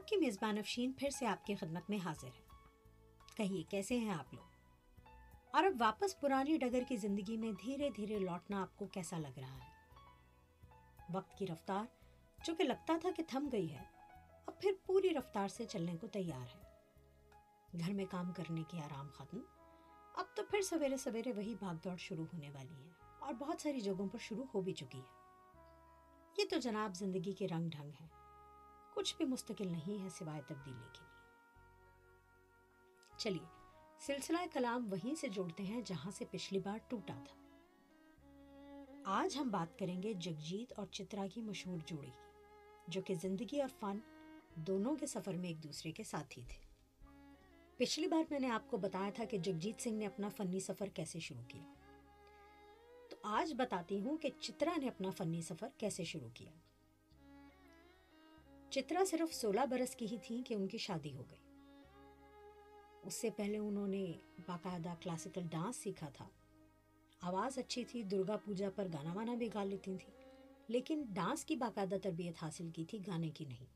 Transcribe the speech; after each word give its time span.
آپ 0.00 0.06
کی 0.08 0.16
میزبان 0.16 0.58
افشین 0.58 0.92
پھر 0.92 1.10
سے 1.10 1.26
آپ 1.26 1.44
کی 1.46 1.54
خدمت 1.54 1.88
میں 1.90 1.98
حاضر 2.04 2.28
ہے 2.28 3.34
کہیے، 3.36 3.62
کیسے 3.62 3.98
ہیں 3.98 4.10
آپ 4.10 4.32
لوگ؟ 4.34 5.06
اور 5.54 5.64
اب 5.64 5.72
واپس 5.78 6.18
پرانی 6.20 6.56
ڈگر 6.58 6.82
کی 6.88 6.96
زندگی 6.96 7.36
میں 7.36 7.50
دھیرے 7.52 7.90
دھیرے 7.90 8.18
لوٹنا 8.18 8.60
آپ 8.62 8.76
کو 8.76 8.86
کیسا 8.86 9.18
لگ 9.18 9.38
رہا 9.38 9.54
ہے؟ 9.54 11.12
وقت 11.14 11.36
کی 11.38 11.46
رفتار 11.46 11.84
جو 12.38 12.54
کہ 12.54 12.64
لگتا 12.64 12.96
تھا 13.00 13.10
کہ 13.16 13.22
تھم 13.28 13.48
گئی 13.52 13.70
ہے، 13.72 13.82
اب 14.46 14.60
پھر 14.60 14.72
پوری 14.86 15.10
رفتار 15.14 15.48
سے 15.48 15.64
چلنے 15.64 15.96
کو 15.96 16.06
تیار 16.06 16.46
ہے۔ 16.56 17.78
گھر 17.80 17.92
میں 17.92 18.04
کام 18.10 18.32
کرنے 18.32 18.62
کی 18.68 18.78
آرام 18.78 19.08
ختم، 19.14 19.40
اب 20.14 20.34
تو 20.34 20.42
پھر 20.50 20.62
سویرے 20.62 20.96
سویرے 20.96 21.32
وہی 21.32 21.54
بھاگ 21.54 21.74
دوڑ 21.84 21.96
شروع 21.96 22.26
ہونے 22.32 22.50
والی 22.50 22.74
ہے، 22.74 22.90
اور 23.18 23.34
بہت 23.34 23.62
ساری 23.62 23.80
جگہوں 23.80 24.08
پر 24.08 24.18
شروع 24.18 24.44
ہو 24.54 24.60
بھی 24.60 24.72
چکی 24.72 24.98
ہے۔ 24.98 26.38
یہ 26.38 26.48
تو 26.50 26.58
جناب 26.58 26.96
زندگی 26.96 27.32
کے 27.32 27.48
رنگ 27.48 27.68
ڈھنگ 27.68 27.90
ہے 28.00 28.19
کچھ 28.94 29.16
بھی 29.16 29.24
مستقل 29.24 29.68
نہیں 29.68 30.04
ہے 30.04 30.08
سوائے 30.08 30.42
تبدیلی 30.46 30.88
کے 30.92 31.00
لیے۔ 31.00 31.10
چلیے، 33.18 33.46
سلسلہ 33.98 34.38
کلام 34.52 34.92
وہیں 34.92 35.14
سے 35.14 35.28
جوڑتے 35.28 35.62
ہیں 35.62 35.82
جہاں 35.84 36.10
سے 36.10 36.24
پچھلی 36.30 36.58
بار 36.58 36.78
ٹوٹا 36.88 37.24
تھا۔ 37.28 37.36
آج 39.04 39.36
ہم 39.36 39.48
بات 39.48 39.78
کریں 39.78 40.02
گے 40.02 40.12
جگجیت 40.12 40.72
اور 40.76 40.86
چترا 40.86 41.26
کی 41.34 41.40
مشہور 41.40 41.78
جوڑی 41.86 42.06
کی، 42.06 42.30
جو 42.88 43.02
کہ 43.02 43.14
زندگی 43.14 43.60
اور 43.60 43.68
فن 43.80 43.98
دونوں 44.54 44.96
کے 44.96 45.06
سفر 45.06 45.34
میں 45.34 45.48
ایک 45.48 45.64
دوسرے 45.64 45.92
کے 45.92 46.04
ساتھی 46.04 46.42
تھے۔ 46.48 46.70
پچھلی 47.76 48.06
بار 48.06 48.22
میں 48.30 48.40
نے 48.40 48.50
آپ 48.50 48.70
کو 48.70 48.76
بتایا 48.76 49.10
تھا 49.14 49.24
کہ 49.24 49.38
جگجیت 49.38 49.82
سنگھ 49.82 49.94
نے 49.94 50.06
اپنا 50.06 50.28
فنی 50.28 50.60
سفر 50.60 50.88
کیسے 50.88 51.20
شروع 51.20 51.44
کیا۔ 51.48 51.62
تو 53.10 53.16
آج 53.22 53.54
بتاتی 53.56 54.00
ہوں 54.00 54.16
کہ 54.16 54.30
چترا 54.40 54.70
نے 54.76 54.88
اپنا 54.88 55.10
فنی 55.10 55.42
سفر 55.42 55.68
کیسے 55.78 56.04
شروع 56.04 56.28
کیا۔ 56.34 56.50
چترا 58.70 59.04
صرف 59.06 59.34
سولہ 59.34 59.60
برس 59.70 59.96
کی 59.96 60.06
ہی 60.12 60.16
تھی 60.22 60.42
کہ 60.46 60.54
ان 60.54 60.68
کی 60.68 60.78
شادی 60.78 61.14
ہو 61.14 61.24
گئی۔ 61.30 61.38
اس 63.02 63.14
سے 63.14 63.30
پہلے 63.30 63.58
انہوں 63.58 63.88
نے 63.88 64.12
باقاعدہ 64.46 64.94
کلاسیکل 65.00 65.42
ڈانس 65.50 65.76
سیکھا 65.76 66.08
تھا۔ 66.08 66.28
آواز 67.20 67.58
اچھی 67.58 67.84
تھی، 67.84 68.02
درگا 68.02 68.36
پوجا 68.36 68.70
پر 68.74 68.86
گانا 68.92 69.12
وانا 69.12 69.34
بھی 69.34 69.48
گا 69.54 69.64
لیتی 69.64 69.96
تھی 69.96 70.12
لیکن 70.68 71.04
ڈانس 71.08 71.44
کی 71.44 71.56
باقاعدہ 71.56 71.94
تربیت 72.02 72.34
حاصل 72.42 72.70
کی 72.70 72.84
تھی 72.84 72.98
گانے 73.06 73.30
کی 73.30 73.44
نہیں۔ 73.44 73.66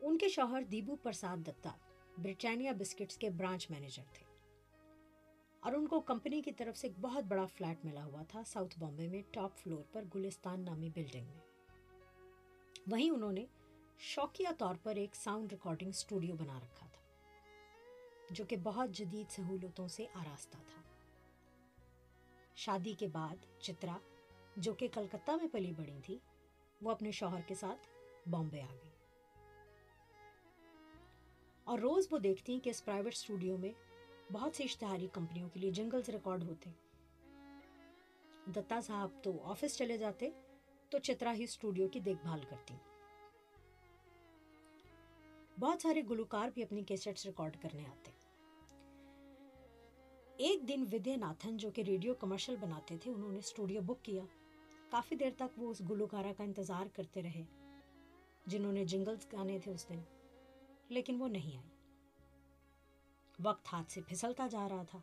ان 0.00 0.18
کے 0.18 0.28
شوہر 0.28 0.62
دیبو 0.62 0.96
پرساد 0.96 1.36
دتا 1.36 1.70
برٹانیہ 2.18 2.70
بسکٹس 2.70 3.16
کے 3.16 3.30
برانچ 3.30 3.70
مینیجر 3.70 4.02
تھے۔ 4.12 4.26
اور 5.60 5.72
ان 5.72 5.86
کو 5.86 6.00
کمپنی 6.00 6.42
کی 6.42 6.52
طرف 6.52 6.76
سے 6.76 6.86
ایک 6.86 6.98
بہت 7.00 7.24
بڑا 7.24 7.46
فلیٹ 7.46 7.84
ملا 7.84 8.04
ہوا 8.04 8.22
تھا 8.22 8.42
ساؤتھ 8.46 8.78
بامبے 8.78 9.08
میں 9.08 9.22
ٹاپ 9.30 9.58
فلور 9.58 9.82
پر 9.92 10.04
گلستان 10.14 10.64
نامی 10.64 10.90
بلڈنگ 10.94 11.26
میں۔ 11.26 11.55
وہیں 12.90 13.10
انہوں 13.10 13.32
نے 13.32 13.44
شوقیہ 13.98 14.48
طور 14.58 14.74
پر 14.82 14.96
ایک 14.96 15.14
ساؤنڈ 15.14 15.52
ریکارڈنگ 15.52 15.88
اسٹوڈیو 15.88 16.34
بنا 16.34 16.60
رکھا 16.60 16.86
تھا، 16.92 17.02
جو 18.30 18.44
کہ 18.44 18.56
بہت 18.56 18.90
جدید 18.90 19.30
سہولتوں 19.30 19.88
سے 19.88 20.06
آراستہ 20.14 20.56
تھا۔ 20.70 20.82
شادی 22.56 22.94
کے 22.98 23.06
بعد 23.06 23.62
چترا، 23.62 23.96
جو 24.56 24.74
کہ 24.74 24.88
کلکتہ 24.94 25.30
میں 25.30 25.48
پلی 25.52 25.72
بڑی 25.76 26.00
تھی، 26.04 26.18
وہ 26.82 26.90
اپنے 26.90 27.10
شوہر 27.10 27.40
کے 27.40 27.54
ساتھ 27.54 27.88
بامبے 28.28 28.62
آ 28.62 28.74
گئی۔ 28.82 28.90
اور 31.64 31.78
روز 31.78 32.08
وہ 32.10 32.18
دیکھتی 32.18 32.60
کہ 32.60 32.70
اس 32.70 32.84
پرائیویٹ 32.84 33.12
اسٹوڈیو 33.12 33.56
میں 33.56 33.72
بہت 34.32 34.56
سی 34.56 34.64
اشتہاری 34.64 35.06
کمپنیوں 35.12 35.48
کے 35.48 35.60
لیے 35.60 35.70
جنگلز 35.70 36.08
ریکارڈ 36.08 36.44
ہوتے۔ 36.44 36.70
دتا 38.46 38.80
صاحب 38.80 39.10
تو 39.22 39.44
آفس 39.44 39.76
چلے 39.76 39.96
جاتے 39.96 40.30
تو 40.90 40.98
چترا 40.98 41.34
ہی 41.34 41.44
اسٹوڈیو 41.44 41.88
کی 41.88 42.00
دیکھ 42.00 42.22
بھال 42.22 42.40
کرتی۔ 42.50 42.74
بہت 45.60 45.82
سارے 45.82 46.02
گلوکار 46.10 46.48
بھی 46.54 46.62
اپنی 46.62 46.82
کیسٹس 46.82 47.26
ریکارڈ 47.26 47.56
کرنے 47.62 47.86
آتے۔ 47.86 48.10
ایک 50.36 50.68
دن 50.68 50.84
ودے 50.92 51.16
ناتھن 51.16 51.56
جو 51.56 51.70
کہ 51.70 51.82
ریڈیو 51.82 52.14
کمرشل 52.14 52.56
بناتے 52.56 52.98
تھے، 52.98 53.10
انہوں 53.10 53.32
نے 53.32 53.38
اسٹوڈیو 53.38 53.80
بک 53.80 54.04
کیا۔ 54.04 54.22
کافی 54.90 55.16
دیر 55.16 55.30
تک 55.36 55.58
وہ 55.58 55.70
اس 55.70 55.82
گلوکارا 55.90 56.32
کا 56.36 56.44
انتظار 56.44 56.86
کرتے 56.92 57.22
رہے، 57.22 57.42
جنہوں 58.46 58.72
نے 58.72 58.84
جنگلز 58.84 59.32
گانے 59.32 59.58
تھے 59.58 59.72
اس 59.72 59.88
دن، 59.88 60.00
لیکن 60.88 61.22
وہ 61.22 61.28
نہیں 61.28 61.58
آئی۔ 61.58 61.68
وقت 63.44 63.72
ہاتھ 63.72 63.92
سے 63.92 64.00
پھسلتا 64.00 64.46
جا 64.46 64.68
رہا 64.68 64.82
تھا۔ 64.82 64.98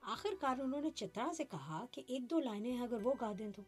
آخر 0.00 0.28
کار 0.40 0.58
انہوں 0.58 0.80
نے 0.80 0.90
چترا 0.90 1.32
سے 1.36 1.44
کہا 1.44 1.84
کہ 1.90 2.02
ایک 2.06 2.30
دو 2.30 2.40
لائنیں 2.40 2.80
اگر 2.80 2.98
وہ 3.02 3.14
گا 3.20 3.32
دیں 3.38 3.52
تو۔ 3.56 3.62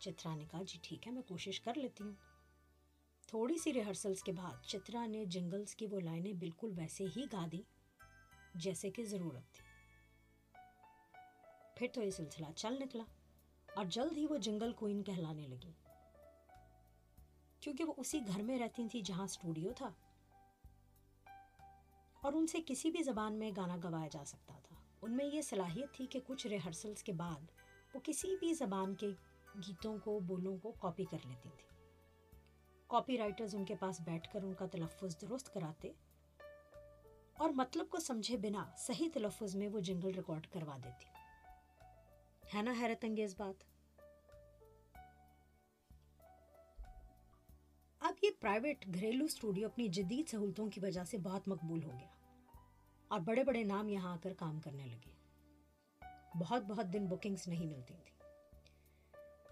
چترا 0.00 0.34
نے 0.34 0.44
کہا 0.50 0.62
جی 0.62 0.78
ٹھیک 0.82 1.06
ہے، 1.06 1.12
میں 1.12 1.22
کوشش 1.22 1.60
کر 1.60 1.74
لیتی 1.74 2.04
ہوں۔ 2.04 2.12
تھوڑی 3.26 3.58
سی 3.58 3.72
ریہرسلس 3.72 4.22
کے 4.22 4.32
بعد 4.32 4.66
چترا 4.66 5.06
نے 5.06 5.24
جنگلز 5.24 5.74
کی 5.74 5.86
وہ 5.86 6.00
لائنیں 6.00 6.32
بالکل 6.32 6.72
ویسے 6.76 7.04
ہی 7.16 7.24
گا 7.32 7.46
دی 7.52 7.62
جیسے 8.54 8.90
کہ 8.90 9.04
ضرورت 9.04 9.52
تھی۔ 9.52 9.70
پھر 11.76 11.86
تو 11.92 12.02
یہ 12.02 12.10
سلسلہ 12.10 12.46
چل 12.56 12.78
نکلا 12.80 13.04
اور 13.74 13.84
جلد 13.84 14.16
ہی 14.16 14.26
وہ 14.30 14.36
جنگل 14.36 14.72
کوئن 14.72 15.02
کہلانے 15.02 15.48
لگی۔ 15.48 15.72
کیونکہ 17.60 17.84
وہ 17.84 17.92
اسی 17.96 18.20
گھر 18.26 18.42
میں 18.42 18.58
رہتی 18.58 18.88
تھی 18.88 19.00
جہاں 19.00 19.24
اسٹوڈیو 19.24 19.72
تھا۔ 19.72 19.90
اور 22.22 22.32
ان 22.32 22.46
سے 22.46 22.58
کسی 22.66 22.90
بھی 22.90 23.02
زبان 23.02 23.34
میں 23.34 23.50
گانا 23.56 23.76
گوایا 23.76 24.08
جا 24.08 24.24
سکتا 24.24 24.58
تھا۔ 24.62 24.76
ان 25.02 25.16
میں 25.16 25.24
یہ 25.24 25.42
صلاحیت 25.42 25.94
تھی 25.94 26.06
کہ 26.06 26.20
کچھ 26.26 26.46
ریہرسلس 26.46 27.02
کے 27.02 27.12
بعد 27.12 27.50
وہ 27.94 28.00
کسی 28.04 28.36
بھی 28.40 28.52
زبان 28.52 28.94
کے 28.94 29.10
گیتوں 29.54 29.98
کو، 30.04 30.20
بولوں 30.20 30.58
کو 30.58 30.72
کاپی 30.72 31.04
کر 31.04 31.18
لیتی 31.24 31.48
تھی 31.48 31.68
کاپی 32.86 33.18
رائٹرز 33.18 33.54
ان 33.54 33.64
کے 33.64 33.74
پاس 33.74 34.00
بیٹھ 34.00 34.32
کر 34.32 34.42
ان 34.42 34.54
کا 34.54 34.66
تلفظ 34.66 35.16
درست 35.20 35.54
کراتے 35.54 35.92
اور 37.32 37.50
مطلب 37.50 37.86
کو 37.88 37.98
سمجھے 38.00 38.36
بنا 38.36 38.64
صحیح 38.78 39.08
تلفظ 39.14 39.56
میں 39.56 39.68
وہ 39.68 39.80
جنگل 39.80 40.10
ریکارڈ 40.10 40.46
کروا 40.46 40.76
دیتی۔ 40.84 41.06
ہے 42.56 42.62
نا 42.62 42.72
حیرت 42.80 43.04
انگیز 43.04 43.34
بات؟ 43.38 43.64
اب 48.00 48.14
یہ 48.22 48.30
پرائیویٹ 48.40 48.86
گھریلو 48.94 49.24
اسٹوڈیو 49.24 49.68
اپنی 49.68 49.88
جدید 49.88 50.28
سہولتوں 50.28 50.70
کی 50.70 50.80
وجہ 50.80 51.04
سے 51.04 51.18
بہت 51.18 51.48
مقبول 51.48 51.84
ہو 51.84 51.90
گیا 51.90 52.08
اور 53.08 53.20
بڑے 53.20 53.44
بڑے 53.44 53.64
نام 53.64 53.88
یہاں 53.88 54.12
آ 54.12 54.16
کر 54.22 54.32
کام 54.34 54.60
کرنے 54.60 54.86
لگے۔ 54.86 55.10
بہت 56.38 56.62
بہت 56.62 56.86
دن 56.92 57.06
بکنگز 57.06 57.48
نہیں 57.48 57.66
ملتی 57.66 57.94
تھی 58.04 58.19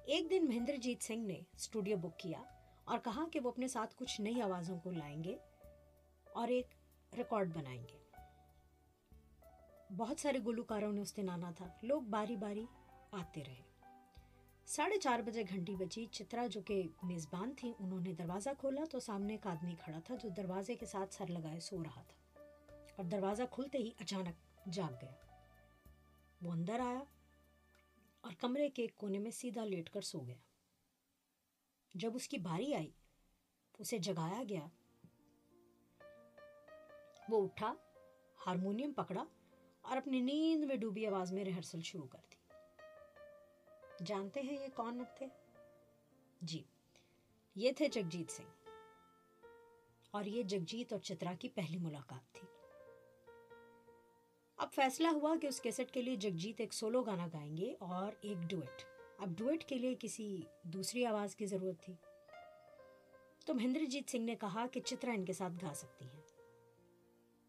ایک 0.08 0.30
دن 0.30 0.46
مہندر 0.48 0.76
جیت 0.76 1.02
سنگھ 1.02 1.26
نے 1.26 1.40
اسٹوڈیو 1.52 1.96
بک 1.96 2.18
کیا 2.18 2.42
اور 2.84 2.98
کہا 2.98 3.24
کہ 3.32 3.40
وہ 3.40 3.48
اپنے 3.48 3.68
ساتھ 3.68 3.94
کچھ 3.96 4.20
نئی 4.20 4.42
آوازوں 4.42 4.80
کو 4.80 4.90
لائیں 4.90 5.24
گے 5.24 5.36
اور 6.32 6.48
ایک 6.48 6.66
ریکارڈ 7.18 7.56
بنائیں 7.56 7.82
گے۔ 7.82 7.98
بہت 9.96 10.20
سارے 10.20 10.38
گلوکاروں 10.46 10.92
نے 10.92 11.00
اس 11.00 11.16
دن 11.16 11.28
آنا 11.28 11.50
تھا۔ 11.50 11.68
لوگ 11.82 12.02
باری 12.02 12.36
باری 12.36 12.66
آتے 13.12 13.44
رہے۔ 13.44 13.62
ساڑھے 14.66 15.00
چار 15.00 15.18
بجے 15.18 15.42
گھنٹی 15.48 15.76
بچی 15.76 16.06
چترا 16.06 16.46
جو 16.46 16.62
کہ 16.62 16.82
میزبان 17.02 17.54
تھی 17.58 17.72
انہوں 17.78 18.00
نے 18.00 18.12
دروازہ 18.12 18.50
کھولا 18.58 18.84
تو 18.90 19.00
سامنے 19.00 19.32
ایک 19.32 19.46
آدمی 19.46 19.74
کھڑا 19.84 19.98
تھا 20.04 20.14
جو 20.14 20.28
دروازے 20.28 20.74
کے 20.74 20.86
ساتھ 20.86 21.14
سر 21.14 21.26
لگائے 21.26 21.60
سو 21.60 21.84
رہا 21.84 22.02
تھا۔ 22.02 22.40
اور 22.96 23.04
دروازہ 23.04 23.42
کھلتے 23.50 23.78
ہی 23.78 23.90
اچانک 23.98 24.66
جاگ 24.72 24.92
گیا۔ 25.02 25.12
وہ 26.42 26.52
اندر 26.52 26.80
آیا۔ 26.80 27.00
اور 28.28 28.36
کمرے 28.38 28.70
کے 28.70 28.82
ایک 28.82 28.96
کونے 28.96 29.18
میں 29.18 29.30
سیدھا 29.30 29.64
لیٹ 29.64 29.90
کر 29.90 30.00
سو 30.00 30.20
گیا۔ 30.20 30.36
جب 31.94 32.12
اس 32.14 32.28
کی 32.28 32.38
باری 32.38 32.74
آئی، 32.74 32.90
اسے 33.78 33.98
جگایا 33.98 34.42
گیا۔ 34.48 34.66
وہ 37.28 37.44
اٹھا، 37.44 37.74
ہارمونیم 38.46 38.92
پکڑا 38.92 39.24
اور 39.80 39.96
اپنی 39.96 40.20
نیند 40.20 40.64
میں 40.64 40.76
ڈوبی 40.76 41.06
آواز 41.06 41.32
میں 41.32 41.44
ریہرسل 41.44 41.80
شروع 41.80 42.06
کر 42.06 42.18
دی۔ 42.30 42.36
جانتے 44.06 44.40
ہیں 44.40 44.58
یہ 44.58 44.68
کون 44.74 45.02
تھے؟ 45.18 45.26
جی 46.40 46.62
یہ 47.54 47.72
تھے 47.72 47.88
جگجیت 47.88 48.30
سنگھ۔ 48.30 48.68
اور 50.10 50.24
یہ 50.24 50.42
جگجیت 50.42 50.92
اور 50.92 51.00
چترا 51.00 51.32
کی 51.34 51.48
پہلی 51.48 51.78
ملاقات 51.78 52.34
تھی۔ 52.34 52.57
اب 54.58 54.72
فیصلہ 54.72 55.08
ہوا 55.08 55.34
کہ 55.42 55.46
اس 55.46 55.60
کیسٹ 55.60 55.90
کے 55.92 56.02
لیے 56.02 56.16
جگجیت 56.16 56.60
ایک 56.60 56.72
سولو 56.72 57.02
گانا 57.02 57.26
گائیں 57.26 57.56
گے 57.56 57.74
اور 57.78 58.12
ایک 58.20 58.50
ڈویٹ۔ 58.50 58.82
اب 59.18 59.28
ڈویٹ 59.38 59.64
کے 59.64 59.74
لیے 59.74 59.94
کسی 60.00 60.40
دوسری 60.62 61.06
آواز 61.06 61.36
کی 61.36 61.46
ضرورت 61.46 61.82
تھی۔ 61.82 61.94
تو 63.46 63.54
مہندر 63.54 63.84
جیت 63.84 64.10
سنگھ 64.10 64.22
نے 64.22 64.34
کہا 64.34 64.66
کہ 64.72 64.80
چترا 64.80 65.12
ان 65.12 65.24
کے 65.24 65.32
ساتھ 65.32 65.52
گا 65.62 65.74
سکتی 65.74 66.04
ہیں۔ 66.04 66.22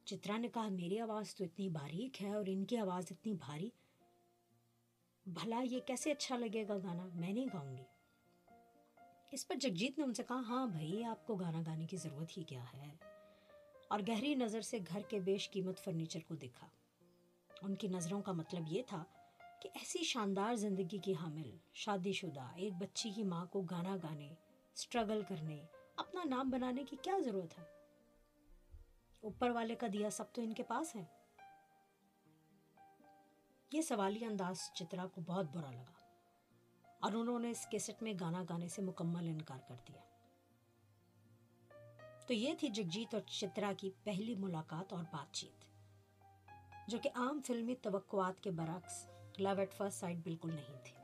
چترا 0.06 0.38
نے 0.38 0.48
کہا، 0.54 0.68
میری 0.70 1.00
آواز 1.00 1.36
تو 1.36 1.44
اتنی 1.44 1.70
باریک 1.70 2.24
ہے 2.24 2.34
اور 2.34 2.44
ان 2.48 2.66
کی 2.66 2.78
آواز 2.78 3.04
اتنی 3.12 3.34
بھاری۔ 3.34 3.70
بھلا 5.26 5.64
یہ 5.72 5.80
کیسے 5.80 6.12
اچھا 6.12 6.38
لگے 6.38 6.68
گا 6.68 6.78
گانا؟ 6.78 7.10
میں 7.16 7.34
نہیں 7.34 7.48
گاؤں 7.54 7.78
گی۔ 7.78 7.84
اس 9.32 9.48
پر 9.48 9.56
جگجیت 9.56 9.98
نے 9.98 10.04
ان 10.04 10.14
سے 10.14 10.24
کہا 10.24 10.36
ہاں 10.36 10.68
بھائی، 10.68 11.04
آپ 11.04 11.28
کو 11.28 11.36
گانا 11.36 11.62
گانے 11.66 11.86
کی 11.86 11.98
ضرورت 11.98 12.38
ہی 12.38 12.44
کیا 12.44 12.64
ہے۔ 12.74 12.96
اور 13.88 14.00
گہری 14.08 14.36
نظر 14.36 14.62
سے 14.62 14.78
گھر 14.88 15.02
کے 15.02 15.20
بیش 15.20 15.52
قیمت 15.52 15.80
فرنیچر 15.80 16.20
کو 16.28 16.36
دیکھا۔ 16.36 16.68
ان 17.62 17.76
کی 17.76 17.88
نظروں 17.88 18.22
کا 18.22 18.32
مطلب 18.32 18.64
یہ 18.68 18.84
تھا 18.88 19.04
کہ 19.62 19.70
ایسی 19.74 20.04
شاندار 20.04 20.56
زندگی 20.56 20.98
کی 20.98 21.14
حامل، 21.14 21.58
شادی 21.74 22.14
شدہ، 22.14 22.52
ایک 22.56 22.74
بچی 22.74 23.12
کی 23.12 23.24
ماں 23.24 23.46
کو 23.46 23.62
گانا 23.62 23.96
گانے 23.96 24.34
اسٹرگل 24.74 25.22
کرنے، 25.30 25.66
اپنا 25.96 26.22
نام 26.26 26.50
بنانے 26.50 26.84
کی 26.84 26.96
کیا 27.02 27.18
ضرورت 27.26 27.60
ہے؟ 27.60 27.64
اوپر 29.20 29.50
والے 29.50 29.76
کا 29.76 29.88
دیا 29.94 30.10
سب 30.10 30.24
تو 30.34 30.42
ان 30.42 30.54
کے 30.54 30.64
پاس 30.64 30.96
ہے۔ 30.96 31.04
یہ 33.74 33.82
سوالی 33.82 34.26
انداز 34.26 34.58
چترا 34.74 35.08
کو 35.08 35.22
بہت 35.22 35.46
برا 35.54 35.72
لگا۔ 35.72 35.94
اور 37.00 37.12
انہوں 37.12 37.40
نے 37.40 37.50
اس 37.50 37.68
کیسٹ 37.72 38.04
میں 38.04 38.14
گانا 38.20 38.44
گانے 38.50 38.68
سے 38.68 38.82
مکمل 38.82 39.28
انکار 39.28 39.60
کر 39.68 39.76
دیا۔ 39.88 40.02
تو 42.28 42.34
یہ 42.34 42.54
تھی 42.60 42.68
جگجیت 42.68 43.14
اور 43.14 43.22
چترا 43.22 43.72
کی 43.78 43.92
پہلی 44.04 44.36
ملاقات 44.36 44.94
اور 44.94 45.04
بات 45.04 45.34
چیت۔ 45.34 45.69
جو 46.90 46.98
کہ 47.02 47.10
عام 47.16 47.42
فلمی 47.42 47.76
توقعات 47.76 48.44
کے 48.44 48.52
برعکس 48.52 49.08
لو 49.38 49.50
ایٹ 49.58 49.74
فرسٹ 49.74 50.00
سائٹ 50.00 50.18
بالکل 50.18 50.50
نہیں 50.50 50.78
تھی۔ 50.84 50.96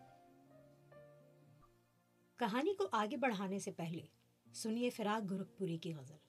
کہانی 2.35 2.73
کو 2.73 2.87
آگے 2.91 3.17
بڑھانے 3.17 3.59
سے 3.59 3.71
پہلے 3.71 4.01
سنیے 4.53 4.89
فراغ 4.89 5.33
گورکھپوری 5.33 5.77
کی 5.77 5.93
غزل۔ 5.93 6.24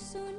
soon. 0.00 0.29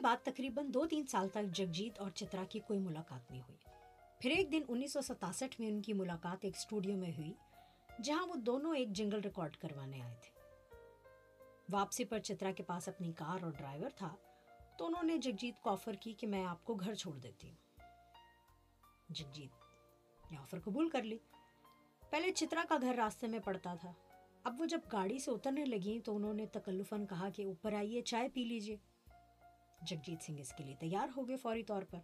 بعد 0.00 0.16
تقریباً 0.24 0.74
دو 0.74 0.86
تین 0.86 1.06
سال 1.06 1.28
تک 1.28 1.54
جگجیت 1.54 2.00
اور 2.00 2.10
چترا 2.10 2.44
کی 2.48 2.60
کوئی 2.60 2.78
ملاقات 2.78 3.30
نہیں 3.30 3.42
ہوئی۔ 3.42 3.58
پھر 4.20 4.30
ایک 4.30 4.52
دن 4.52 4.62
انیس 4.68 4.92
سو 4.92 5.00
ستاسٹھ 5.00 5.60
میں 5.60 5.68
ان 5.68 5.82
کی 5.82 5.92
ملاقات 5.92 6.44
ایک 6.44 6.56
اسٹوڈیو 6.56 6.96
میں 6.96 7.12
ہوئی، 7.12 7.32
جہاں 8.02 8.26
وہ 8.26 8.34
دونوں 8.34 8.76
ایک 8.76 8.88
جنگل 8.88 9.20
ریکارڈ 9.20 9.56
کروانے 9.56 10.02
آئے 10.02 10.14
تھے۔ 10.22 10.40
واپسی 11.72 12.04
پر 12.04 12.18
چترا 12.18 12.52
کے 12.52 12.62
پاس 12.62 12.88
اپنی 12.88 13.12
کار 13.12 13.42
اور 13.42 13.52
ڈرائیور 13.58 13.90
تھا، 13.90 14.16
تو 14.78 14.86
انہوں 14.86 15.02
نے 15.02 15.18
جگجیت 15.18 15.62
کو 15.62 15.70
آفر 15.70 15.92
کی 15.92 16.12
کہ 16.12 16.26
میں 16.26 16.44
آپ 16.44 16.64
کو 16.64 16.74
گھر 16.74 16.94
چھوڑ 16.94 17.18
دیتی 17.18 17.48
ہوں۔ 17.48 17.56
جگجیت 19.08 19.50
نے 20.32 20.38
آفر 20.38 20.60
قبول 20.64 20.88
کر 20.88 21.02
لی۔ 21.02 21.18
پہلے 22.10 22.32
چترا 22.32 22.64
کا 22.68 22.76
گھر 22.82 22.94
راستے 22.94 23.26
میں 23.26 23.38
پڑتا 23.38 23.74
تھا۔ 23.74 23.92
اب 24.44 24.60
وہ 24.60 24.66
جب 24.66 24.80
گاڑی 24.92 25.18
سے 25.18 25.30
اترنے 25.30 25.64
لگیں 25.64 26.04
تو 26.04 26.16
انہوں 26.16 26.34
نے 26.34 26.46
تکلفاً 26.46 27.06
کہا 27.06 27.28
کہ 27.30 27.44
اوپر 27.44 27.72
آئیے، 27.72 28.02
چائے 28.02 28.28
پی 28.28 28.44
لیجیے 28.44 28.76
جگجیت 29.82 30.22
سنگھ 30.22 30.40
اس 30.40 30.52
کے 30.56 30.64
لیے 30.64 30.74
تیار 30.78 31.08
ہو 31.16 31.28
گئے 31.28 31.36
فوری 31.36 31.62
طور 31.62 31.82
پر 31.82 31.98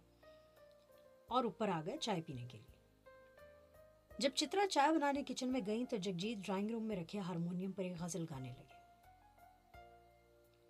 اور 1.27 1.43
اوپر 1.43 1.69
آ 1.69 1.81
گئے 1.85 1.97
چائے 1.97 2.21
پینے 2.21 2.45
کے 2.45 2.57
لیے۔ 2.57 2.77
جب 4.19 4.29
چترا 4.35 4.67
چائے 4.67 4.91
بنانے 4.91 5.23
کچن 5.23 5.51
میں 5.51 5.61
گئیں 5.65 5.85
تو 5.85 5.97
جگجیت 5.97 6.37
ڈرائنگ 6.37 6.71
روم 6.71 6.83
میں 6.83 6.95
رکھے 6.95 7.19
ہارمونیم 7.19 7.71
پر 7.71 7.83
ایک 7.83 7.93
غزل 7.99 8.25
گانے 8.29 8.49
لگے۔ 8.49 8.77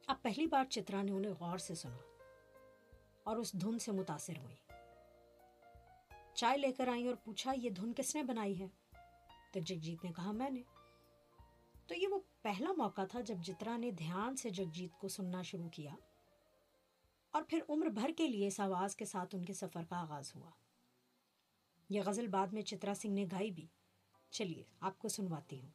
اب 0.08 0.22
پہلی 0.22 0.48
بار 0.48 0.66
چترا 0.66 1.02
نے 1.02 1.12
انہیں 1.12 1.34
غور 1.40 1.58
سے 1.58 1.76
سنا 1.76 1.98
اور 3.24 3.38
اس 3.38 3.54
دھن 3.54 3.80
سے 3.80 3.92
متاثر 3.92 4.38
ہوئی 4.38 4.56
چائے 6.34 6.58
لے 6.58 6.72
کر 6.72 6.88
آئیں 6.88 7.08
اور 7.08 7.16
پوچھا، 7.16 7.54
یہ 7.58 7.70
دھن 7.70 7.94
کس 7.94 8.16
نے 8.16 8.24
بنائی 8.24 8.60
ہے؟ 8.60 8.68
تو 9.54 9.60
جگجیت 9.60 10.04
نے 10.04 10.12
کہا، 10.16 10.32
میں 10.32 10.50
نے۔ 10.50 10.62
تو 11.88 11.96
یہ 11.96 12.08
وہ 12.08 12.20
پہلا 12.42 12.72
موقع 12.78 13.04
تھا 13.04 13.22
جب 13.22 13.36
جترا 13.38 13.78
نے 13.78 13.92
دھیان 13.92 14.36
سے 14.36 14.50
جگجیت 14.50 15.00
کو 15.00 15.08
سننا 15.08 15.42
شروع 15.42 15.70
کیا۔ 15.70 15.96
اور 17.32 17.44
پھر 17.48 17.60
عمر 17.70 17.86
بھر 17.86 18.12
کے 18.18 18.28
لیے 18.28 18.48
اس 18.48 18.60
آواز 18.60 18.96
کے 18.96 19.06
ساتھ 19.06 19.36
ان 19.36 19.46
کے 19.46 19.54
سفر 19.54 19.84
کا 19.90 19.98
آغاز 19.98 20.36
ہوا۔ 20.36 20.50
یہ 21.90 22.02
غزل 22.06 22.28
بعد 22.28 22.48
میں 22.48 22.62
چترا 22.62 22.94
سنگھ 22.94 23.14
نے 23.14 23.26
گائی 23.32 23.52
بھی۔ 23.52 23.68
چلیے، 24.30 24.64
آپ 24.80 25.00
کو 25.00 25.08
سنواتی 25.08 25.62
ہوں۔ 25.62 25.70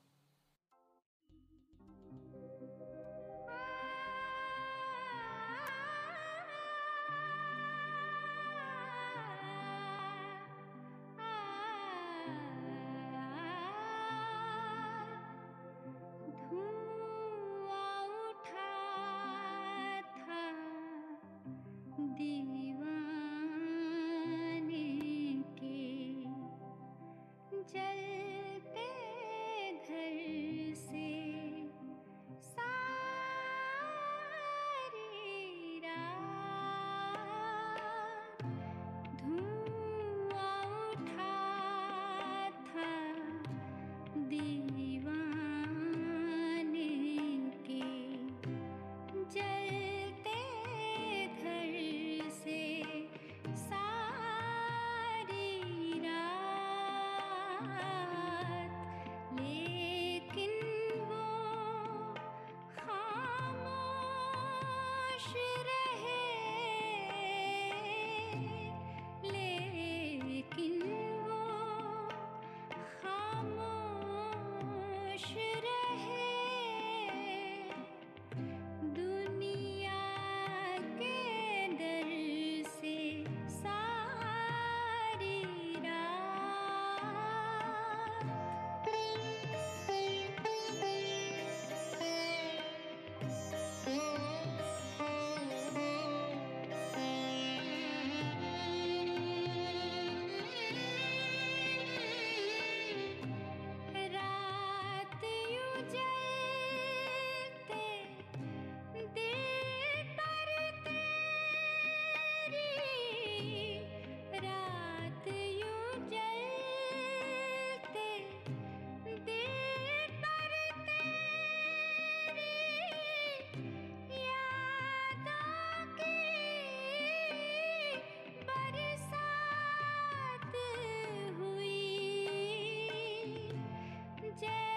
街。 134.43 134.72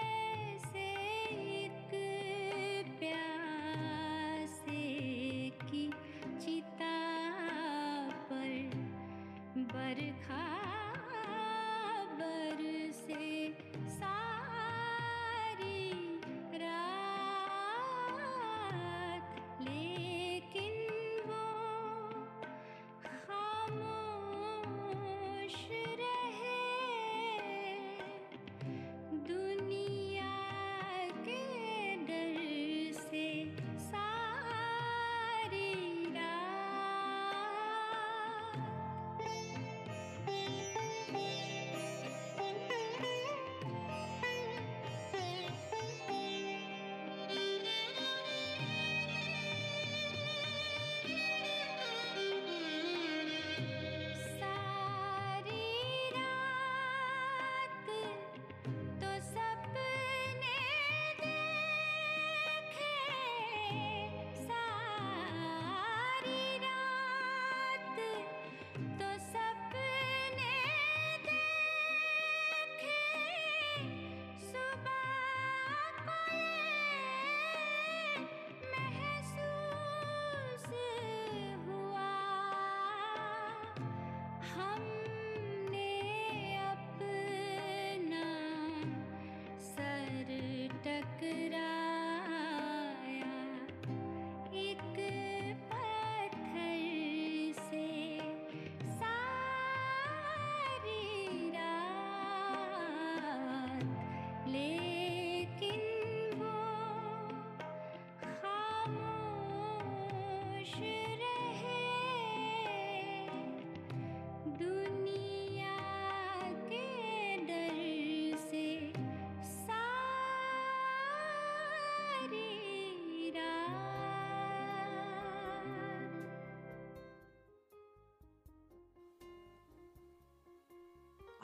کر 91.20 91.55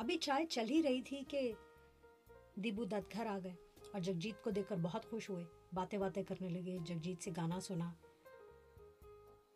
ابھی 0.02 0.18
چائے 0.18 0.46
چل 0.46 0.70
ہی 0.70 0.82
رہی 0.82 1.02
تھی 1.02 1.24
کہ 1.28 1.52
دیبو 2.54 2.84
دت 2.84 3.12
گھر 3.12 3.26
آ 3.26 3.38
گئے 3.44 3.54
اور 3.92 4.00
جگجیت 4.00 4.44
کو 4.44 4.50
دیکھ 4.50 4.68
کر 4.68 4.76
بہت 4.76 5.10
خوش 5.10 5.30
ہوئے، 5.30 5.44
باتیں 5.72 5.98
باتیں 5.98 6.22
کرنے 6.22 6.48
لگے، 6.48 6.78
جگجیت 6.84 7.22
سے 7.22 7.30
گانا 7.36 7.60
سنا۔ 7.60 7.92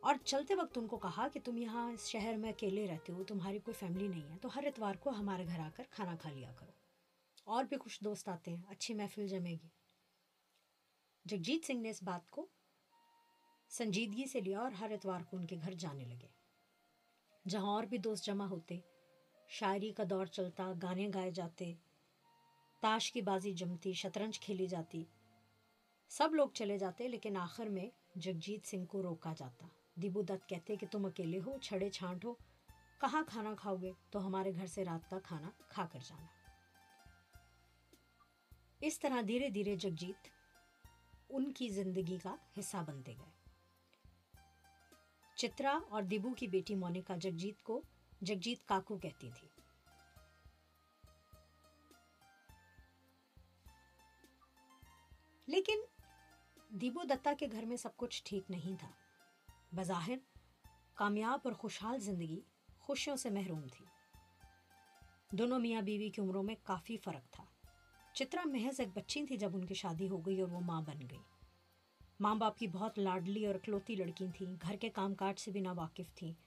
اور 0.01 0.15
چلتے 0.25 0.55
وقت 0.55 0.79
ان 0.79 0.87
کو 0.87 0.97
کہا 0.97 1.29
کہ 1.29 1.41
تم 1.45 1.57
یہاں 1.57 1.93
اس 1.93 2.07
شہر 2.07 2.37
میں 2.37 2.51
اکیلے 2.51 2.87
رہتے 2.87 3.13
ہو، 3.13 3.25
تمہاری 3.25 3.59
کوئی 3.59 3.75
فیملی 3.75 4.09
نہیں 4.09 4.33
ہے، 4.33 4.39
تو 4.39 4.49
ہر 4.57 4.65
اتوار 4.67 4.95
کو 4.95 5.11
ہمارے 5.11 5.47
گھر 5.47 5.59
آ 5.59 5.69
کر 5.75 5.85
کھانا 5.91 6.17
کھا 6.17 6.31
لیا 6.31 6.53
کرو۔ 6.59 6.73
اور 7.45 7.65
بھی 7.65 7.77
کچھ 7.81 8.05
دوست 8.05 8.29
آتے 8.29 8.51
ہیں، 8.51 8.63
اچھی 8.69 8.95
محفل 8.95 9.27
جمے 9.27 9.53
گی۔ 9.53 9.69
جگجیت 11.25 11.67
سنگھ 11.67 11.83
نے 11.83 11.91
اس 11.91 12.03
بات 12.03 12.31
کو 12.31 12.47
سنجیدگی 13.71 14.27
سے 14.27 14.41
لیا 14.41 14.61
اور 14.61 14.71
ہر 14.71 14.91
اتوار 14.91 15.21
کو 15.31 15.37
ان 15.37 15.47
کے 15.47 15.57
گھر 15.63 15.73
جانے 15.73 16.05
لگے۔ 16.05 16.29
جہاں 17.49 17.67
اور 17.67 17.85
بھی 17.85 17.99
دوست 17.99 18.25
جمع 18.25 18.47
ہوتے 18.47 18.81
شاعری 19.49 19.93
کا 19.93 20.03
دور 20.11 20.27
چلتا، 20.27 20.73
گانے 20.83 21.09
گائے 21.15 21.31
جاتے، 21.31 21.75
تاش 22.81 23.13
کی 23.13 23.21
بازی 23.21 23.53
جمتی، 23.53 23.93
شطرنج 23.93 24.41
کھیلی 24.41 24.67
جاتی۔ 24.67 25.05
سب 26.09 26.35
لوگ 26.35 26.49
چلے 26.49 26.79
جاتے، 26.79 27.09
لیکن 27.09 27.37
آخر 27.37 27.67
میں 27.67 28.19
جگجیت 28.19 28.67
سنگھ 28.67 28.87
کو 28.87 29.03
روکا 29.03 29.33
جاتا۔ 29.37 29.67
دیبو 29.95 30.23
دت 30.23 30.49
کہتے 30.49 30.77
کہ 30.77 30.87
تم 30.91 31.07
اکیلے 31.07 31.41
ہو، 31.47 31.59
چھڑے 31.59 31.91
چھانٹ 31.91 32.25
ہو۔ 32.25 32.35
کہاں 33.01 33.23
کھانا 33.27 33.55
کھاؤ 33.59 33.77
گے؟ 33.77 33.93
تو 34.11 34.27
ہمارے 34.27 34.55
گھر 34.55 34.67
سے 34.67 34.85
رات 34.85 35.11
کا 35.11 35.19
کھانا 35.19 35.51
کھا 35.69 35.87
کر 35.93 35.99
جانا۔ 36.09 36.27
اس 38.81 38.99
طرح 38.99 39.21
دھیرے 39.27 39.49
دھیرے 39.49 39.77
جگجیت 39.77 40.29
ان 41.29 41.53
کی 41.53 41.69
زندگی 41.69 42.19
کا 42.23 42.37
حصہ 42.59 42.77
بنتے 42.87 43.13
گئے۔ 43.13 43.31
چترا 45.37 45.79
اور 45.89 46.03
دیبو 46.03 46.35
کی 46.35 46.47
بیٹی 46.47 46.75
مونیکا 46.75 47.17
جگجیت 47.17 47.63
کو 47.63 47.83
جگجیت 48.21 48.67
کاکو 48.67 48.99
کہتی 48.99 49.31
تھی۔ 49.41 49.49
لیکن 55.47 55.81
دیبو 56.69 57.03
دتا 57.03 57.33
کے 57.39 57.47
گھر 57.53 57.65
میں 57.65 57.77
سب 57.77 57.97
کچھ 57.97 58.23
ٹھیک 58.25 58.51
نہیں 58.51 58.81
تھا۔ 58.81 58.91
بظاہر 59.73 60.17
کامیاب 60.95 61.41
اور 61.45 61.53
خوشحال 61.53 61.99
زندگی 61.99 62.41
خوشیوں 62.79 63.17
سے 63.17 63.31
محروم 63.31 63.63
تھی۔ 63.63 63.85
دونوں 65.33 65.59
میاں 65.59 65.83
بیوی 65.83 66.11
کی 66.11 66.21
عمروں 66.21 66.43
میں 66.43 66.55
کافی 66.63 66.97
فرق 66.97 67.33
تھا۔ 67.33 67.45
چترا 68.13 68.43
محض 68.45 68.81
ایک 68.81 68.89
بچی 68.95 69.27
تھی 69.27 69.37
جب 69.37 69.57
ان 69.57 69.65
کی 69.65 69.75
شادی 69.75 70.09
ہو 70.09 70.19
گئی 70.19 70.41
اور 70.41 70.49
وہ 70.49 70.61
ماں 70.61 70.83
بن 70.83 71.01
گئی۔ 71.11 71.21
ماں 72.21 72.35
باپ 72.35 72.59
کی 72.59 72.67
بہت 72.67 72.99
لاڈلی 72.99 73.47
اور 73.47 73.55
اکلوتی 73.55 73.95
لڑکی 73.95 74.27
تھیں۔ 74.35 74.57
گھر 74.63 74.77
کے 74.77 74.89
کام 74.91 75.15
کاج 75.15 75.41
سے 75.41 75.51
بھی 75.51 75.61
نا 75.61 75.73
واقف 75.73 76.15
تھیں۔ 76.15 76.46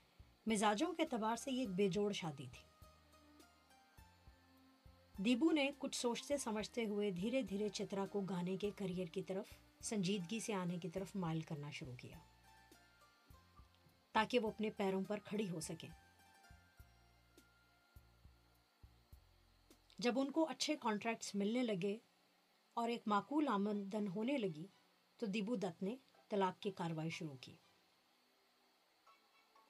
مزاجوں 0.49 0.93
کے 0.93 1.03
اعتبار 1.03 1.35
سے 1.35 1.51
یہ 1.51 1.59
ایک 1.59 1.69
بے 1.69 1.87
جوڑ 1.87 2.11
شادی 2.11 2.45
تھی۔ 2.51 2.67
دیبو 5.23 5.51
نے 5.51 5.71
کچھ 5.77 5.97
سوچتے 5.97 6.37
سمجھتے 6.37 6.85
ہوئے 6.85 7.11
دھیرے 7.11 7.41
دھیرے 7.41 7.69
چترا 7.69 8.05
کو 8.05 8.21
گانے 8.21 8.57
کے 8.57 8.71
کریئر 8.75 9.05
کی 9.05 9.23
طرف، 9.23 9.45
سنجیدگی 9.81 10.39
سے 10.39 10.53
آنے 10.53 10.79
کی 10.79 10.89
طرف 10.89 11.15
مائل 11.15 11.41
کرنا 11.41 11.69
شروع 11.69 11.95
کیا۔ 11.95 12.17
تاکہ 14.11 14.39
وہ 14.39 14.47
اپنے 14.47 14.69
پیروں 14.69 15.03
پر 15.03 15.19
کھڑی 15.23 15.49
ہو 15.49 15.59
سکیں 15.59 15.89
جب 19.99 20.19
ان 20.19 20.31
کو 20.31 20.49
اچھے 20.49 20.75
کانٹریکٹس 20.77 21.35
ملنے 21.35 21.63
لگے 21.63 21.97
اور 22.73 22.89
ایک 22.89 23.01
معقول 23.05 23.47
آمدن 23.47 24.07
ہونے 24.07 24.37
لگی، 24.37 24.67
تو 25.17 25.25
دیبو 25.25 25.55
دت 25.55 25.83
نے 25.83 25.95
طلاق 26.29 26.61
کی 26.61 26.71
کاروائی 26.71 27.09
شروع 27.09 27.37
کی۔ 27.41 27.55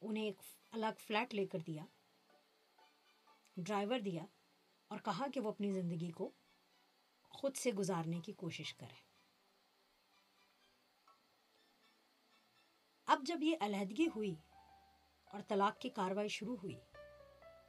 انہیں 0.02 0.24
ایک 0.24 0.42
الگ 0.74 1.00
فلیٹ 1.00 1.34
لے 1.36 1.46
کر 1.46 1.60
دیا، 1.68 1.86
ڈرائیور 3.58 4.00
دیا 4.00 4.26
اور 4.92 5.00
کہا 5.06 5.28
کہ 5.34 5.40
وہ 5.40 5.50
اپنی 5.50 5.72
زندگی 5.74 6.10
کو 6.12 6.30
خود 7.32 7.56
سے 7.58 7.72
گزارنے 7.72 8.20
کی 8.22 8.34
کوشش 8.34 8.74
کرے۔ 8.74 9.08
اب 13.08 13.24
جب 13.26 13.44
یہ 13.44 13.56
علیحدگی 13.62 14.08
ہوئی 14.16 14.34
اور 15.28 15.42
طلاق 15.48 15.80
کی 15.82 15.90
کاروائی 15.90 16.30
شروع 16.30 16.56
ہوئی، 16.64 16.76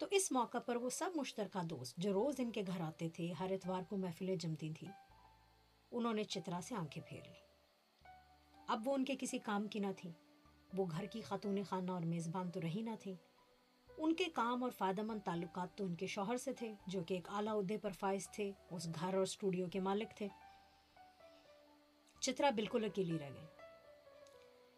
تو 0.00 0.06
اس 0.10 0.30
موقع 0.32 0.58
پر 0.58 0.76
وہ 0.76 0.90
سب 0.90 1.16
مشترکہ 1.16 1.62
دوست 1.66 1.96
جو 1.96 2.12
روز 2.12 2.40
ان 2.40 2.52
کے 2.52 2.62
گھر 2.66 2.80
آتے 2.80 3.08
تھے، 3.08 3.32
ہر 3.32 3.50
اتوار 3.50 3.82
کو 3.88 3.96
محفلیں 3.96 4.36
جمتی 4.36 4.72
تھیں، 4.78 4.90
انہوں 5.92 6.14
نے 6.14 6.24
چترا 6.24 6.60
سے 6.62 6.74
آنکھیں 6.74 7.02
پھیر 7.08 7.22
لی 7.26 7.38
اب 8.68 8.88
وہ 8.88 8.94
ان 8.94 9.04
کے 9.04 9.16
کسی 9.20 9.38
کام 9.44 9.66
کی 9.68 9.78
نہ 9.78 9.92
تھی 9.96 10.12
وہ 10.76 10.86
گھر 10.90 11.04
کی 11.04 11.20
خاتون 11.20 11.62
خانہ 11.68 11.90
اور 11.90 12.02
میزبان 12.02 12.50
تو 12.50 12.60
رہی 12.60 12.82
نہ 12.82 12.90
تھی 13.00 13.14
ان 13.98 14.14
کے 14.14 14.24
کام 14.24 14.62
اور 14.62 14.70
فائدہ 14.70 15.02
مند 15.02 15.20
تعلقات 15.24 15.78
تو 15.78 15.84
ان 15.84 15.94
کے 15.94 16.06
شوہر 16.06 16.36
سے 16.36 16.52
تھے، 16.52 16.74
جو 16.86 17.04
کہ 17.04 17.14
ایک 17.14 17.28
اعلیٰ 17.28 17.56
عہدے 17.56 17.78
پر 17.78 17.90
فائز 17.90 18.28
تھے، 18.28 18.52
اس 18.70 18.88
گھر 19.00 19.14
اور 19.14 19.22
اسٹوڈیو 19.22 19.66
کے 19.66 19.80
مالک 19.80 20.16
تھے۔ 20.16 20.28
چترا 22.20 22.50
بالکل 22.50 22.84
اکیلی 22.84 23.18
رہ 23.18 23.30
گئی۔ 23.30 23.46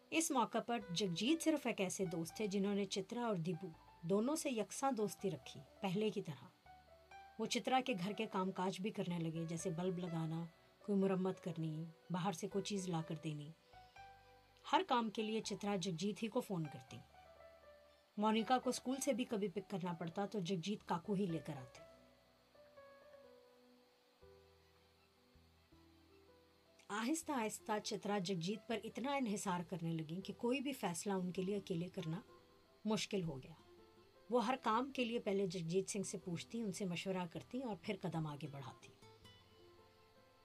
اس 0.09 0.31
موقع 0.31 0.57
پر 0.59 0.79
جگجیت 0.89 1.43
صرف 1.43 1.67
ایک 1.67 1.81
ایسے 1.81 2.05
دوست 2.05 2.35
تھے 2.35 2.47
جنہوں 2.47 2.75
نے 2.75 2.85
چترا 2.85 3.25
اور 3.25 3.35
دیبو 3.35 3.67
دونوں 4.01 4.35
سے 4.35 4.49
یکساں 4.49 4.91
دوستی 4.91 5.31
رکھی، 5.31 5.61
پہلے 5.81 6.09
کی 6.09 6.21
طرح۔ 6.21 6.45
وہ 7.39 7.45
چترا 7.45 7.79
کے 7.85 7.93
گھر 8.03 8.11
کے 8.11 8.25
کام 8.25 8.51
کاج 8.51 8.81
بھی 8.81 8.91
کرنے 8.91 9.19
لگے، 9.19 9.45
جیسے 9.45 9.69
بلب 9.69 9.97
لگانا، 9.97 10.45
کوئی 10.85 10.99
مرمت 10.99 11.43
کرنی، 11.43 11.85
باہر 12.09 12.31
سے 12.31 12.47
کوئی 12.47 12.63
چیز 12.63 12.89
لا 12.89 13.01
کر 13.07 13.15
دینی۔ 13.23 13.51
ہر 14.73 14.81
کام 14.87 15.09
کے 15.09 15.21
لیے 15.21 15.41
چترا 15.41 15.75
جگجیت 15.75 16.23
ہی 16.23 16.27
کو 16.27 16.41
فون 16.41 16.63
کرتی۔ 16.63 16.97
مونیکا 18.17 18.57
کو 18.59 18.69
اسکول 18.69 18.99
سے 18.99 19.13
بھی 19.13 19.25
کبھی 19.25 19.47
پک 19.47 19.69
کرنا 19.69 19.93
پڑتا 19.93 20.25
تو 20.25 20.39
جگجیت 20.39 20.87
کاکو 20.87 21.13
ہی 21.13 21.25
لے 21.25 21.39
کر 21.45 21.53
آتے۔ 21.57 21.79
آہستہ 26.87 27.31
آہستہ 27.31 27.71
چترا 27.83 28.17
جگجیت 28.17 28.67
پر 28.67 28.77
اتنا 28.83 29.15
انحصار 29.15 29.59
کرنے 29.69 29.93
لگی 29.93 30.21
کہ 30.21 30.33
کوئی 30.33 30.59
بھی 30.59 30.73
فیصلہ 30.73 31.13
ان 31.13 31.31
کے 31.31 31.41
لیے 31.41 31.57
اکیلے 31.57 31.89
کرنا 31.89 32.21
مشکل 32.85 33.23
ہو 33.23 33.43
گیا۔ 33.43 33.53
وہ 34.29 34.45
ہر 34.45 34.55
کام 34.63 34.91
کے 34.91 35.05
لیے 35.05 35.19
پہلے 35.19 35.47
جگجیت 35.47 35.89
سنگھ 35.89 36.07
سے 36.07 36.17
پوچھتی، 36.17 36.61
ان 36.61 36.71
سے 36.71 36.85
مشورہ 36.85 37.25
کرتی 37.31 37.61
اور 37.61 37.75
پھر 37.81 37.95
قدم 38.01 38.27
آگے 38.27 38.47
بڑھاتی۔ 38.47 38.91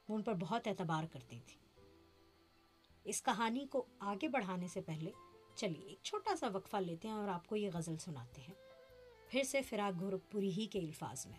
وہ 0.09 0.17
ان 0.17 0.23
پر 0.23 0.35
بہت 0.35 0.67
اعتبار 0.67 1.05
کرتی 1.05 1.41
تھی۔ 1.47 1.68
اس 3.09 3.23
کہانی 3.23 3.67
کو 3.67 3.85
آگے 3.99 4.29
بڑھانے 4.29 4.69
سے 4.69 4.81
پہلے، 4.81 5.11
چلیے 5.55 5.87
ایک 5.87 5.99
چھوٹا 6.03 6.37
سا 6.37 6.49
وقفہ 6.53 6.77
لیتے 6.77 7.09
ہیں 7.09 7.15
اور 7.15 7.29
آپ 7.29 7.47
کو 7.47 7.57
یہ 7.57 7.71
غزل 7.75 7.97
سناتے 7.97 8.41
ہیں۔ 8.41 8.55
پھر 9.29 9.43
سے 9.43 9.63
فراق 9.63 10.01
گورکھپوری 10.01 10.51
ہی 10.51 10.67
کے 10.67 10.79
الفاظ 10.79 11.27
میں۔ 11.27 11.39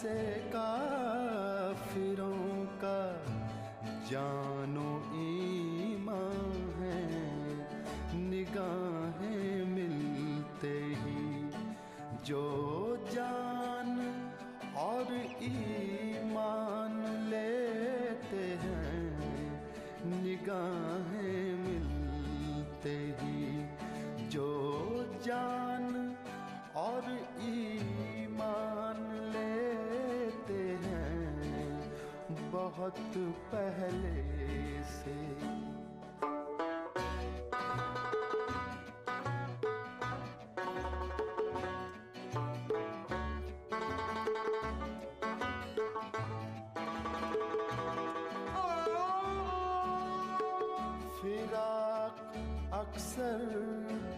سے 0.00 0.40
کا 0.52 0.65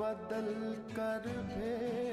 بدل 0.09 0.75
کر 0.97 1.27
بھی 1.49 2.08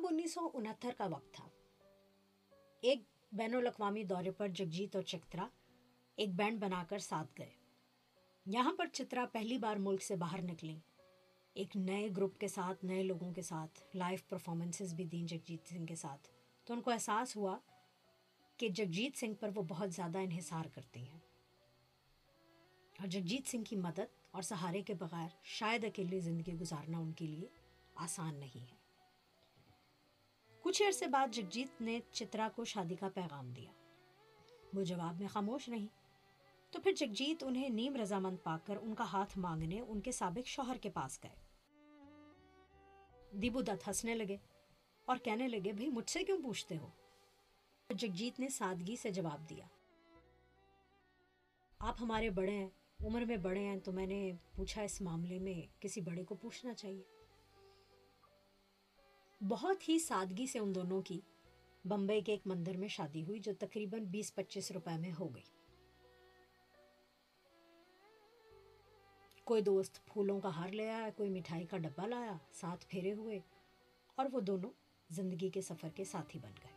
اب 0.00 0.06
انیس 0.10 0.34
سو 0.34 0.50
انہتر 0.54 0.90
کا 0.98 1.06
وقت 1.06 1.34
تھا۔ 1.34 1.48
ایک 2.80 2.98
بین 3.32 3.54
الاقوامی 3.54 4.04
دورے 4.04 4.30
پر 4.30 4.48
جگجیت 4.48 4.96
اور 4.96 5.04
چترا 5.04 5.46
ایک 6.16 6.34
بینڈ 6.34 6.60
بنا 6.60 6.84
کر 6.88 6.98
ساتھ 6.98 7.28
گئے۔ 7.38 7.50
یہاں 8.46 8.72
پر 8.78 8.86
چترا 8.92 9.24
پہلی 9.32 9.58
بار 9.58 9.76
ملک 9.76 10.02
سے 10.02 10.16
باہر 10.16 10.42
نکلیں 10.42 10.80
ایک 11.54 11.76
نئے 11.76 12.08
گروپ 12.16 12.38
کے 12.38 12.48
ساتھ، 12.48 12.84
نئے 12.84 13.02
لوگوں 13.02 13.32
کے 13.32 13.42
ساتھ، 13.42 13.96
لائیو 13.96 14.18
پرفارمنسز 14.28 14.94
بھی 14.94 15.04
دیں 15.04 15.26
جگجیت 15.26 15.68
سنگھ 15.68 15.86
کے 15.86 15.94
ساتھ۔ 15.94 16.28
تو 16.64 16.74
ان 16.74 16.80
کو 16.80 16.90
احساس 16.90 17.36
ہوا 17.36 17.58
کہ 18.56 18.68
جگجیت 18.68 19.16
سنگھ 19.16 19.34
پر 19.34 19.50
وہ 19.54 19.62
بہت 19.62 19.92
زیادہ 19.92 20.18
انحصار 20.18 20.64
کرتی 20.74 21.00
ہیں۔ 21.00 21.18
اور 22.98 23.06
جگجیت 23.06 23.48
سنگھ 23.48 23.64
کی 23.64 23.76
مدد 23.76 24.30
اور 24.30 24.42
سہارے 24.42 24.82
کے 24.82 24.94
بغیر 24.94 25.28
شاید 25.42 25.84
اکیلی 25.84 26.20
زندگی 26.20 26.54
گزارنا 26.54 26.98
ان 26.98 27.12
کے 27.12 27.26
لیے 27.26 27.48
آسان 27.94 28.36
نہیں 28.36 28.72
ہے۔ 28.72 28.79
کچھ 30.70 30.82
عرصے 30.82 31.06
بعد 31.06 31.28
جگجیت 31.32 31.80
نے 31.80 32.00
چترا 32.12 32.48
کو 32.56 32.64
شادی 32.64 32.94
کا 32.94 33.08
پیغام 33.08 33.50
دیا۔ 33.50 33.72
وہ 34.74 34.82
جواب 34.82 35.20
میں 35.20 35.28
خاموش 35.28 35.68
رہی۔ 35.68 35.86
تو 36.70 36.80
پھر 36.80 36.92
جگجیت 36.92 37.44
انہیں 37.44 37.68
نیم 37.68 37.96
رضامند 37.96 38.36
پا 38.42 38.56
کر 38.64 38.76
ان 38.82 38.94
کا 38.94 39.04
ہاتھ 39.04 39.38
مانگنے 39.38 39.80
ان 39.80 40.00
کے 40.00 40.12
سابق 40.12 40.46
شوہر 40.46 40.76
کے 40.76 40.90
پاس 40.90 41.18
گئے۔ 41.22 41.34
دیبو 43.32 43.60
دت 43.60 43.88
ہنسنے 43.88 44.14
لگے 44.14 44.36
اور 45.04 45.16
کہنے 45.16 45.48
لگے 45.48 45.72
بھائی 45.72 45.88
مجھ 45.88 46.10
سے 46.10 46.24
کیوں 46.24 46.42
پوچھتے 46.42 46.76
ہو؟ 46.76 46.88
جگجیت 47.90 48.40
نے 48.40 48.48
سادگی 48.48 48.96
سے 48.96 49.10
جواب 49.10 49.50
دیا۔ 49.50 49.66
آپ 51.78 51.94
ہمارے 52.00 52.30
بڑے 52.30 52.52
ہیں، 52.52 52.68
عمر 53.04 53.22
میں 53.22 53.36
بڑے 53.36 53.60
ہیں، 53.60 53.76
تو 53.76 53.92
میں 53.92 54.06
نے 54.06 54.32
پوچھا 54.56 54.82
اس 54.82 55.00
معاملے 55.00 55.38
میں 55.38 55.82
کسی 55.82 56.00
بڑے 56.00 56.24
کو 56.24 56.34
پوچھنا 56.34 56.74
چاہیے۔ 56.74 57.19
بہت 59.48 59.88
ہی 59.88 59.98
سادگی 59.98 60.46
سے 60.46 60.58
ان 60.58 60.74
دونوں 60.74 61.02
کی۔ 61.02 61.20
بمبئی 61.84 62.20
کے 62.20 62.32
ایک 62.32 62.46
مندر 62.46 62.76
میں 62.76 62.88
شادی 62.88 63.24
ہوئی 63.24 63.40
جو 63.40 63.52
تقریباً 63.58 64.04
بیس 64.04 64.34
پچیس 64.34 64.70
روپے 64.70 64.98
میں 64.98 65.12
ہو 65.20 65.34
گئی۔ 65.34 65.42
کوئی 69.44 69.62
دوست 69.62 70.04
پھولوں 70.06 70.40
کا 70.40 70.56
ہار 70.56 70.68
لے 70.68 70.90
آیا، 70.90 71.08
کوئی 71.16 71.30
مٹھائی 71.30 71.66
کا 71.66 71.78
ڈبہ 71.78 72.06
لایا، 72.06 72.36
ساتھ 72.52 72.86
پھیرے 72.88 73.12
ہوئے، 73.12 73.40
اور 74.14 74.26
وہ 74.32 74.40
دونوں 74.40 74.70
زندگی 75.10 75.50
کے 75.50 75.60
سفر 75.60 75.88
کے 75.88 76.04
ساتھی 76.04 76.38
بن 76.38 76.52
گئے۔ 76.62 76.72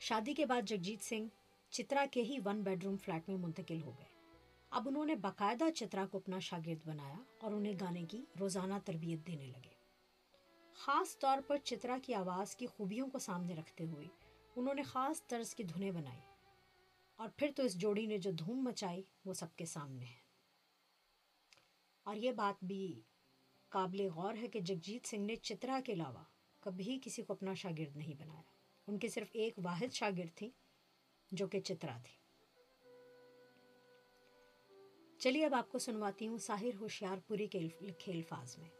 شادی 0.00 0.34
کے 0.34 0.46
بعد 0.46 0.62
جگجیت 0.62 1.02
سنگھ 1.02 1.28
چترا 1.70 2.04
کے 2.10 2.22
ہی 2.22 2.38
ون 2.44 2.62
بیڈ 2.62 2.84
روم 2.84 2.96
فلیٹ 2.96 3.28
میں 3.28 3.36
منتقل 3.36 3.82
ہو 3.82 3.92
گئے۔ 3.98 4.19
اب 4.70 4.88
انہوں 4.88 5.04
نے 5.04 5.14
باقاعدہ 5.14 5.70
چترا 5.70 6.06
کو 6.06 6.18
اپنا 6.18 6.38
شاگرد 6.38 6.86
بنایا 6.86 7.18
اور 7.40 7.52
انہیں 7.52 7.74
گانے 7.80 8.04
کی 8.04 8.24
روزانہ 8.40 8.74
تربیت 8.84 9.26
دینے 9.26 9.46
لگے۔ 9.46 9.74
خاص 10.74 11.18
طور 11.18 11.38
پر 11.46 11.56
چترا 11.56 11.98
کی 12.02 12.14
آواز 12.14 12.56
کی 12.56 12.66
خوبیوں 12.66 13.10
کو 13.10 13.18
سامنے 13.18 13.54
رکھتے 13.54 13.84
ہوئے 13.84 14.06
انہوں 14.56 14.74
نے 14.74 14.82
خاص 14.82 15.26
طرز 15.26 15.54
کی 15.54 15.62
دھنیں 15.62 15.90
بنائی۔ 15.90 16.20
اور 17.16 17.28
پھر 17.36 17.50
تو 17.56 17.62
اس 17.62 17.74
جوڑی 17.74 18.06
نے 18.06 18.18
جو 18.18 18.30
دھوم 18.30 18.64
مچائی 18.64 19.02
وہ 19.24 19.34
سب 19.34 19.56
کے 19.56 19.64
سامنے 19.64 20.04
ہے۔ 20.04 20.20
اور 22.04 22.16
یہ 22.16 22.32
بات 22.32 22.64
بھی 22.64 23.02
قابل 23.68 24.08
غور 24.14 24.34
ہے 24.34 24.48
کہ 24.48 24.60
جگجیت 24.60 25.06
سنگھ 25.06 25.26
نے 25.26 25.36
چترا 25.36 25.80
کے 25.84 25.92
علاوہ 25.92 26.24
کبھی 26.60 26.98
کسی 27.02 27.22
کو 27.22 27.32
اپنا 27.32 27.54
شاگرد 27.54 27.96
نہیں 27.96 28.14
بنایا۔ 28.14 28.42
ان 28.86 28.98
کے 28.98 29.08
صرف 29.08 29.28
ایک 29.32 29.54
واحد 29.62 29.92
شاگرد 29.92 30.36
تھی 30.36 30.50
جو 31.30 31.46
کہ 31.46 31.60
چترا 31.60 31.98
تھی 32.04 32.19
چلیے 35.20 35.44
اب 35.44 35.54
آپ 35.54 35.68
کو 35.68 35.78
سنواتی 35.78 36.28
ہوں 36.28 36.38
ساحر 36.38 36.76
ہوشیار 36.80 37.18
پوری 37.28 37.46
کے 37.46 37.58
لکھے 37.80 38.12
الفاظ 38.12 38.58
میں۔ 38.58 38.79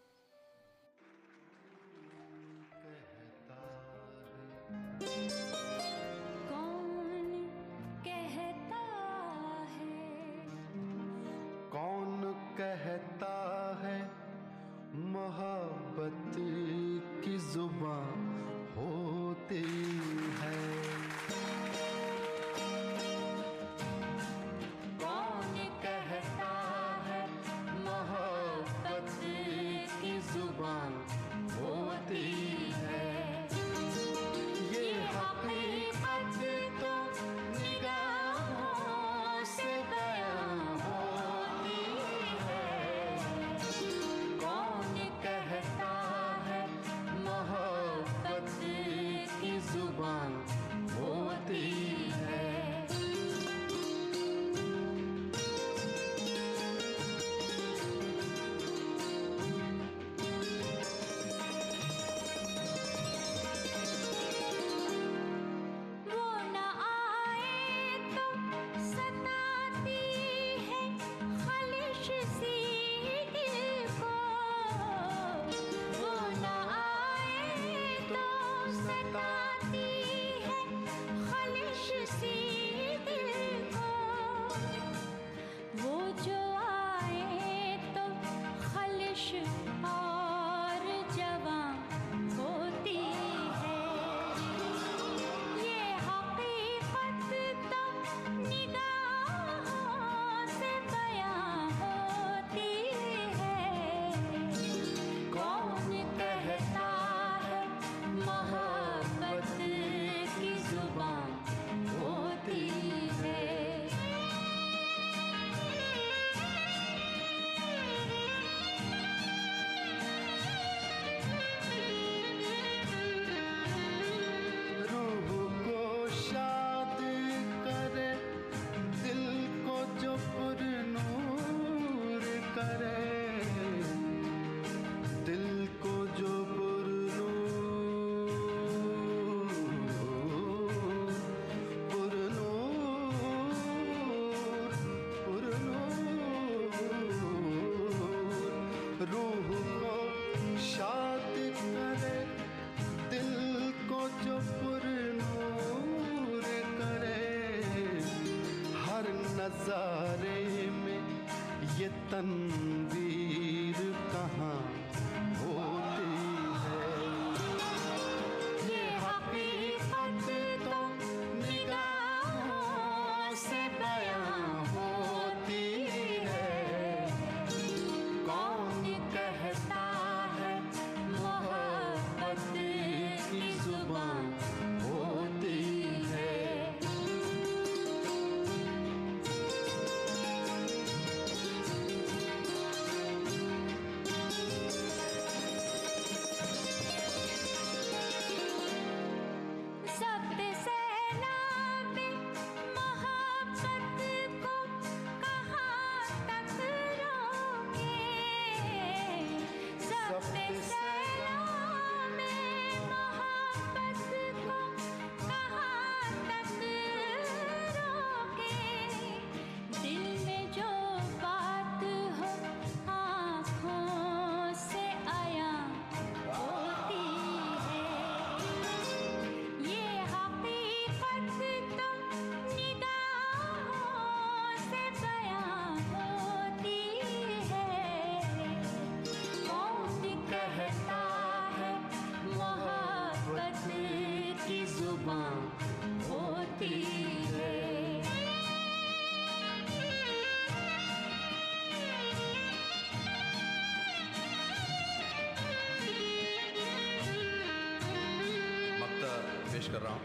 پیش 259.60 259.68
کر 259.72 259.82
رہا 259.82 259.90
ہوں۔ 259.90 259.98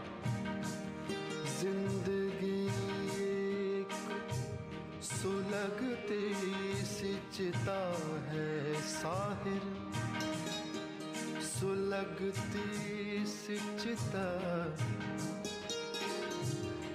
زندگی 1.60 2.68
ایک 3.16 3.92
سلگتی 5.02 6.34
سچتا 6.84 7.78
ہے 8.32 8.74
ساحر۔ 9.02 9.64
سلگتی 11.42 13.24
سچتا 13.26 14.26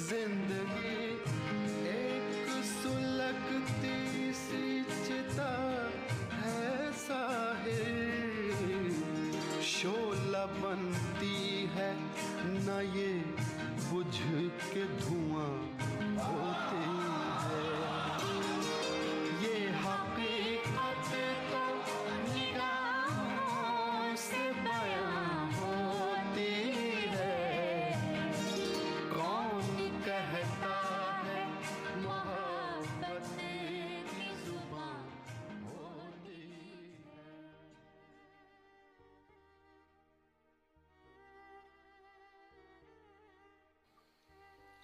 زندگی 0.00 1.18
ایک 1.84 2.64
سلکتی 2.82 4.09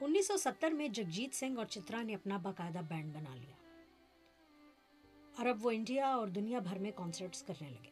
انیس 0.00 0.26
سو 0.26 0.37
ستر 0.37 0.70
میں 0.70 0.88
جگجیت 0.88 1.35
سنگھ 1.35 1.59
اور 1.59 1.66
چترا 1.66 2.02
نے 2.02 2.14
اپنا 2.14 2.37
باقاعدہ 2.37 2.78
بینڈ 2.88 3.14
بنا 3.14 3.35
لیا۔ 3.35 3.56
اور 5.37 5.46
اب 5.46 5.66
وہ 5.66 5.70
انڈیا 5.70 6.06
اور 6.06 6.28
دنیا 6.28 6.59
بھر 6.59 6.78
میں 6.78 6.90
کانسرٹس 6.96 7.42
کرنے 7.42 7.70
لگے۔ 7.70 7.90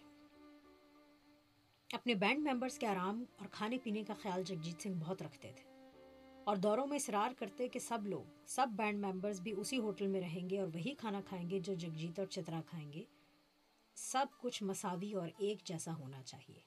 اپنے 1.92 2.14
بینڈ 2.14 2.48
ممبرس 2.48 2.78
کے 2.78 2.86
آرام 2.86 3.24
اور 3.38 3.48
کھانے 3.50 3.78
پینے 3.82 4.04
کا 4.04 4.14
خیال 4.14 4.42
جگجیت 4.42 4.82
سنگھ 4.82 4.94
بہت 5.00 5.22
رکھتے 5.22 5.52
تھے۔ 5.56 5.70
اور 6.44 6.56
دوروں 6.56 6.86
میں 6.86 6.96
اصرار 6.96 7.30
کرتے 7.38 7.68
کہ 7.68 7.78
سب 7.78 8.06
لوگ، 8.06 8.44
سب 8.46 8.66
بینڈ 8.76 9.06
ممبرس 9.06 9.40
بھی 9.40 9.54
اسی 9.56 9.78
ہوٹل 9.78 10.06
میں 10.06 10.20
رہیں 10.20 10.50
گے 10.50 10.58
اور 10.58 10.68
وہی 10.74 10.94
کھانا 10.94 11.20
کھائیں 11.28 11.50
گے 11.50 11.60
جو 11.60 11.74
جگجیت 11.74 12.18
اور 12.18 12.26
چترا 12.26 12.60
کھائیں 12.66 12.92
گے۔ 12.92 13.02
سب 13.94 14.26
کچھ 14.40 14.62
مساوی 14.62 15.12
اور 15.12 15.28
ایک 15.38 15.64
جیسا 15.64 15.94
ہونا 15.94 16.22
چاہیے۔ 16.22 16.60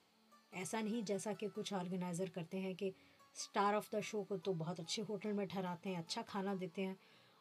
ایسا 0.51 0.81
نہیں 0.81 1.01
جیسا 1.01 1.33
کہ 1.33 1.47
کچھ 1.53 1.73
آرگنائزر 1.73 2.29
کرتے 2.29 2.59
ہیں 2.59 2.73
کہ 2.73 2.91
اسٹار 3.37 3.73
آف 3.73 3.91
دا 3.91 3.99
شو 3.99 4.23
کو 4.23 4.37
تو 4.37 4.53
بہت 4.53 4.79
اچھے 4.79 5.03
ہوٹل 5.09 5.31
میں 5.31 5.45
ٹھہراتے 5.45 5.89
ہیں 5.89 5.97
اچھا 5.97 6.21
کھانا 6.27 6.53
دیتے 6.61 6.85
ہیں 6.85 6.95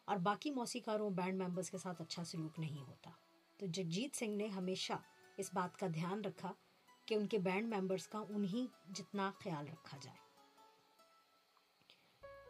اور 0.05 0.17
باقی 0.17 0.51
موسیقاروں 0.51 1.11
بینڈ 1.11 1.43
ممبرس 1.43 1.71
کے 1.71 1.79
ساتھ 1.79 2.03
اچھا 2.03 2.25
سلوک 2.25 2.59
نہیں 2.59 2.89
ہوتا۔ 2.89 3.11
تو 3.57 3.67
جگجیت 3.67 4.17
سنگھ 4.17 4.37
نے 4.37 4.47
ہمیشہ 4.47 4.93
اس 5.37 5.51
بات 5.55 5.77
کا 5.77 5.87
دھیان 5.95 6.25
رکھا 6.25 6.53
کہ 7.07 7.15
ان 7.15 7.27
کے 7.27 7.39
بینڈ 7.39 7.75
ممبرس 7.75 8.09
کا 8.09 8.19
انہیں 8.29 8.95
جتنا 8.95 9.31
خیال 9.39 9.69
رکھا 9.69 9.99
جائے۔ 10.03 10.17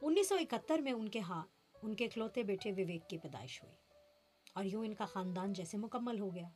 انیس 0.03 0.29
سو 0.29 0.35
اکہتر 0.35 0.79
میں 0.79 0.93
ان 0.93 1.09
کے 1.09 1.21
ہاں 1.21 1.45
ان 1.83 1.95
کے 1.95 2.05
اکلوتے 2.05 2.43
بیٹے 2.43 2.73
وویک 2.73 3.09
کی 3.09 3.19
پیدائش 3.19 3.63
ہوئی 3.63 3.75
اور 4.55 4.65
یوں 4.65 4.85
ان 4.85 4.95
کا 4.95 5.07
خاندان 5.07 5.53
جیسے 5.53 5.77
مکمل 5.77 6.21
ہو 6.21 6.35
گیا۔ 6.35 6.49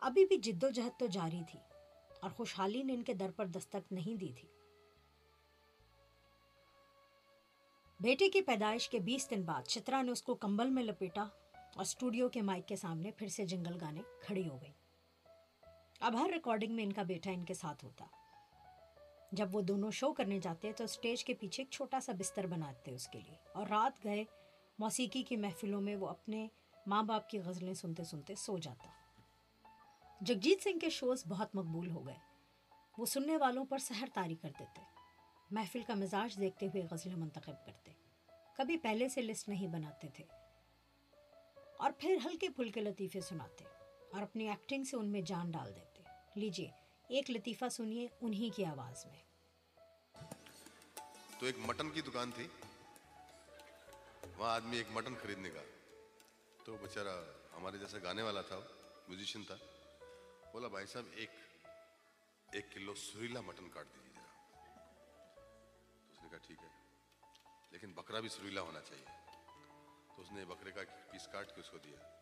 ابھی 0.00 0.24
بھی 0.24 0.36
جد 0.36 0.64
و 0.64 0.68
جہد 0.68 0.98
تو 0.98 1.06
جاری 1.06 1.42
تھی 1.50 1.58
اور 2.22 2.30
خوشحالی 2.30 2.82
نے 2.82 2.94
ان 2.94 3.02
کے 3.02 3.14
در 3.14 3.30
پر 3.30 3.46
دستک 3.46 3.92
نہیں 3.92 4.14
دی 4.14 4.32
تھی۔ 4.32 4.48
بیٹے 8.00 8.28
کی 8.28 8.40
پیدائش 8.40 8.88
کے 8.88 8.98
بیس 8.98 9.30
دن 9.30 9.42
بعد 9.42 9.62
چترا 9.62 10.02
نے 10.02 10.12
اس 10.12 10.22
کو 10.22 10.34
کمبل 10.34 10.70
میں 10.70 10.82
لپیٹا 10.82 11.22
اور 11.52 11.80
اسٹوڈیو 11.80 12.28
کے 12.28 12.42
مائک 12.42 12.68
کے 12.68 12.76
سامنے 12.76 13.10
پھر 13.10 13.28
سے 13.28 13.46
جنگل 13.46 13.78
گانے 13.80 14.00
کھڑی 14.22 14.48
ہو 14.48 14.60
گئی۔ 14.62 14.72
اب 16.00 16.20
ہر 16.20 16.30
ریکارڈنگ 16.34 16.72
میں 16.72 16.84
ان 16.84 16.92
کا 16.92 17.02
بیٹا 17.02 17.30
ان 17.30 17.44
کے 17.44 17.54
ساتھ 17.54 17.84
ہوتا۔ 17.84 18.06
جب 19.32 19.56
وہ 19.56 19.60
دونوں 19.60 19.90
شو 19.90 20.12
کرنے 20.12 20.38
جاتے 20.38 20.72
تو 20.72 20.84
اسٹیج 20.84 21.24
کے 21.24 21.34
پیچھے 21.34 21.62
ایک 21.62 21.70
چھوٹا 21.70 22.00
سا 22.00 22.12
بستر 22.18 22.46
بناتے 22.46 22.94
اس 22.94 23.08
کے 23.08 23.20
لیے 23.20 23.36
اور 23.54 23.66
رات 23.66 24.04
گئے، 24.04 24.24
موسیقی 24.78 25.22
کی 25.22 25.36
محفلوں 25.36 25.80
میں 25.80 25.96
وہ 25.96 26.08
اپنے 26.08 26.48
ماں 26.86 27.02
باپ 27.02 27.28
کی 27.28 27.38
غزلیں 27.38 27.74
سنتے 27.74 28.04
سنتے 28.04 28.34
سو 28.34 28.58
جاتا۔ 28.58 28.88
جگجیت 30.20 30.62
سنگھ 30.62 30.78
کے 30.78 30.90
شوز 30.90 31.26
بہت 31.28 31.54
مقبول 31.54 31.90
ہو 31.90 32.06
گئے۔ 32.06 32.16
وہ 32.98 33.06
سننے 33.06 33.36
والوں 33.36 33.64
پر 33.64 33.78
سحر 33.78 34.06
تاری 34.14 34.34
کر 34.34 34.50
دیتے۔ 34.58 34.95
محفل 35.50 35.82
کا 35.86 35.94
مزاج 35.94 36.40
دیکھتے 36.40 36.66
ہوئے 36.66 36.82
غزلیں 36.90 37.16
منتخب 37.16 37.66
کرتے۔ 37.66 37.92
کبھی 38.56 38.76
پہلے 38.76 39.08
سے 39.08 39.22
لسٹ 39.22 39.48
نہیں 39.48 39.68
بناتے 39.68 40.08
تھے۔ 40.08 40.24
اور 41.78 41.90
پھر 41.98 42.16
ہلکے 42.24 42.48
پھلکے 42.48 42.80
لطیفے 42.80 43.20
سناتے 43.20 43.64
اور 44.12 44.22
اپنی 44.22 44.48
ایکٹنگ 44.48 44.84
سے 44.84 44.96
ان 44.96 45.12
میں 45.12 45.20
جان 45.20 45.50
ڈال 45.50 45.76
دیتے۔ 45.76 46.02
لیجیے 46.36 46.70
ایک 47.08 47.30
لطیفہ 47.30 47.68
سنیے 47.68 48.08
انہی 48.20 48.50
کی 48.56 48.64
آواز 48.64 49.06
میں۔ 49.06 49.22
تو 51.40 51.46
ایک 51.46 51.58
مٹن 51.58 51.90
کی 51.90 52.00
دکان 52.00 52.30
تھی۔ 52.34 52.46
وہاں 54.36 54.54
آدمی 54.54 54.76
ایک 54.76 54.86
مٹن 54.90 55.14
خریدنے 55.22 55.50
کا 55.50 55.62
تو 56.64 56.76
بچارا 56.82 57.20
ہمارے 57.56 57.78
جیسا 57.78 57.98
گانے 58.02 58.22
والا 58.22 58.42
تھا 58.42 58.60
میوزیشین 59.08 59.44
تھا۔ 59.44 59.56
بولا، 60.52 60.68
بھائی 60.68 60.86
صاحب، 60.86 61.04
ایک 61.14 61.30
ایک 62.52 62.72
کلو 62.72 62.94
سریلا 62.94 63.40
مٹن 63.40 63.68
کاٹ 63.68 63.86
دیجیے 63.86 64.05
کہا، 66.36 66.46
ٹھیک 66.46 66.58
ہے. 66.62 66.68
لیکن 67.70 67.92
بکرا 67.92 68.20
بھی 68.20 68.28
سریلا 68.28 68.60
ہونا 68.60 68.80
چاہیے۔ 68.80 69.04
تو 70.16 70.22
اس 70.22 70.32
نے 70.32 70.44
بکرے 70.44 70.70
کا 70.70 70.80
پیس 71.10 71.28
کاٹ 71.32 71.54
کے 71.54 71.60
اس 71.60 71.70
کو 71.70 71.78
دیا۔ 71.78 72.18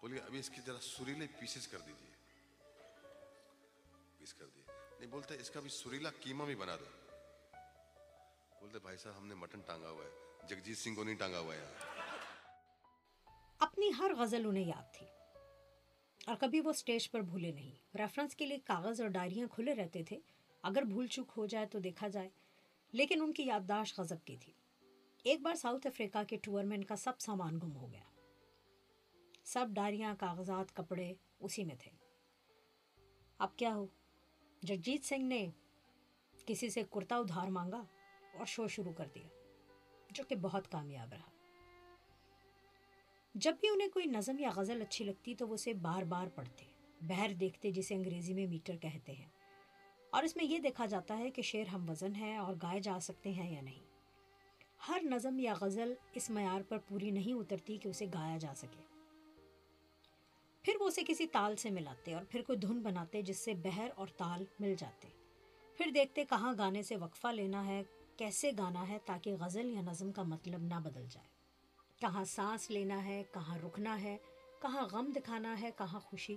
بولے 0.00 0.20
ابھی 0.20 0.38
اس 0.38 0.50
کی 0.50 0.60
ذرا 0.66 0.80
سریلے 0.80 1.26
پیسز 1.40 1.68
کر 1.68 1.78
دیجیے 1.78 2.10
پیس 4.18 4.34
کر 4.34 4.46
دیے 4.46 4.62
نہیں 5.00 5.10
بولتے 5.10 5.36
اس 5.36 5.50
کا 5.50 5.60
بھی 5.60 5.70
سریلا 5.70 6.10
کیما 6.20 6.44
بھی 6.44 6.54
بنا 6.54 6.76
دو۔ 6.76 6.84
بولتے 8.60 8.78
بھائی 8.78 8.96
صاحب، 8.96 9.16
ہم 9.16 9.26
نے 9.26 9.34
مٹن 9.34 9.60
ٹانگا 9.60 9.88
ہوا 9.88 10.04
ہے۔ 10.04 10.46
جگجیت 10.48 10.78
سنگھ 10.78 10.96
کو 10.96 11.04
نہیں 11.04 11.16
ٹانگا 11.16 11.38
ہوا 11.38 11.54
ہے 11.54 11.74
اپنی 13.58 13.90
ہر 13.98 14.10
غزل 14.18 14.46
انہیں 14.46 14.64
یاد 14.64 14.94
تھی۔ 14.94 15.06
اور 16.26 16.36
کبھی 16.40 16.60
وہ 16.60 16.72
سٹیج 16.72 17.10
پر 17.10 17.20
بھولے 17.20 17.52
نہیں۔ 17.52 17.96
ریفرنس 17.96 18.36
کے 18.36 18.46
لیے 18.46 18.58
کاغذ 18.58 19.00
اور 19.00 19.08
ڈائریاں 19.08 19.46
کھلے 19.46 19.74
رہتے 19.74 20.04
تھے۔ 20.04 20.18
اگر 20.62 20.82
بھول 20.82 21.06
چوک 21.06 21.32
ہو 21.36 21.46
جائے 21.46 21.66
تو 21.66 21.78
دیکھا 21.78 22.08
جائے۔ 22.08 22.28
لیکن 22.92 23.22
ان 23.22 23.32
کی 23.32 23.42
یادداشت 23.42 24.00
غضب 24.00 24.24
کی 24.24 24.36
تھی۔ 24.36 24.52
ایک 25.22 25.40
بار 25.40 25.54
ساؤتھ 25.54 25.86
افریقہ 25.86 26.18
کے 26.28 26.36
ٹور 26.36 26.64
میں 26.64 26.76
ان 26.76 26.84
کا 26.84 26.96
سب 26.96 27.20
سامان 27.20 27.58
گم 27.62 27.76
ہو 27.76 27.92
گیا۔ 27.92 28.02
سب 29.44 29.66
ڈائریاں 29.70 30.14
کاغذات، 30.18 30.76
کپڑے 30.76 31.14
اسی 31.40 31.64
میں 31.64 31.74
تھے۔ 31.74 31.90
اب 33.38 33.56
کیا 33.56 33.74
ہو؟ 33.74 33.86
جگجیت 34.62 35.04
سنگھ 35.04 35.24
نے 35.24 35.50
کسی 36.46 36.70
سے 36.70 36.82
کرتا 36.90 37.16
ادھار 37.16 37.48
مانگا 37.48 37.84
اور 38.34 38.46
شو 38.46 38.68
شروع 38.68 38.92
کر 38.92 39.08
دیا، 39.14 39.28
جو 40.10 40.24
کہ 40.24 40.34
بہت 40.34 40.72
کامیاب 40.72 41.12
رہا۔ 41.12 41.30
جب 43.34 43.56
بھی 43.60 43.68
انہیں 43.68 43.88
کوئی 43.88 44.04
نظم 44.04 44.38
یا 44.38 44.50
غزل 44.56 44.82
اچھی 44.82 45.04
لگتی 45.04 45.34
تو 45.34 45.48
وہ 45.48 45.54
اسے 45.54 45.74
بار 45.74 46.02
بار 46.02 46.26
پڑھتے، 46.26 46.64
بہر 47.00 47.30
دیکھتے 47.40 47.70
جسے 47.70 47.94
انگریزی 47.94 48.34
میں 48.34 48.46
میٹر 48.46 48.76
کہتے 48.76 49.12
ہیں۔ 49.12 49.28
اور 50.12 50.22
اس 50.22 50.36
میں 50.36 50.44
یہ 50.44 50.58
دیکھا 50.58 50.86
جاتا 50.86 51.18
ہے 51.18 51.30
کہ 51.30 51.42
شعر 51.42 51.66
ہم 51.66 51.90
وزن 51.90 52.14
ہے 52.14 52.36
اور 52.36 52.54
گائے 52.62 52.80
جا 52.80 53.00
سکتے 53.00 53.30
ہیں 53.30 53.50
یا 53.50 53.60
نہیں۔ 53.60 53.80
ہر 54.88 55.00
نظم 55.02 55.38
یا 55.38 55.54
غزل 55.60 55.94
اس 56.14 56.30
معیار 56.30 56.60
پر 56.68 56.78
پوری 56.78 57.10
نہیں 57.10 57.32
اترتی 57.32 57.76
کہ 57.76 57.88
اسے 57.88 58.06
گایا 58.06 58.38
جا 58.38 58.54
سکے۔ 58.56 58.82
پھر 60.62 60.72
وہ 60.80 60.86
اسے 60.86 61.00
کسی 61.08 61.26
تال 61.26 61.56
سے 61.56 61.70
ملاتے 61.70 62.14
اور 62.14 62.24
پھر 62.30 62.42
کوئی 62.42 62.58
دھن 62.58 62.80
بناتے 62.80 63.22
جس 63.22 63.38
سے 63.38 63.54
بہر 63.54 63.88
اور 63.96 64.06
تال 64.06 64.44
مل 64.60 64.74
جاتے۔ 64.78 65.08
پھر 65.76 65.90
دیکھتے 65.90 66.24
کہاں 66.24 66.54
گانے 66.58 66.82
سے 66.82 66.96
وقفہ 66.96 67.28
لینا 67.28 67.66
ہے، 67.66 67.82
کیسے 68.16 68.50
گانا 68.58 68.88
ہے 68.88 68.98
تاکہ 69.04 69.34
غزل 69.34 69.66
یا 69.66 69.80
نظم 69.80 70.12
کا 70.12 70.22
مطلب 70.22 70.62
نہ 70.62 70.74
بدل 70.74 71.06
جائے۔ 71.10 71.28
کہاں 72.00 72.24
سانس 72.24 72.70
لینا 72.70 73.04
ہے، 73.04 73.22
کہاں 73.32 73.58
رکنا 73.58 74.02
ہے، 74.02 74.16
کہاں 74.62 74.88
غم 74.92 75.12
دکھانا 75.16 75.60
ہے، 75.60 75.70
کہاں 75.78 76.00
خوشی۔ 76.00 76.36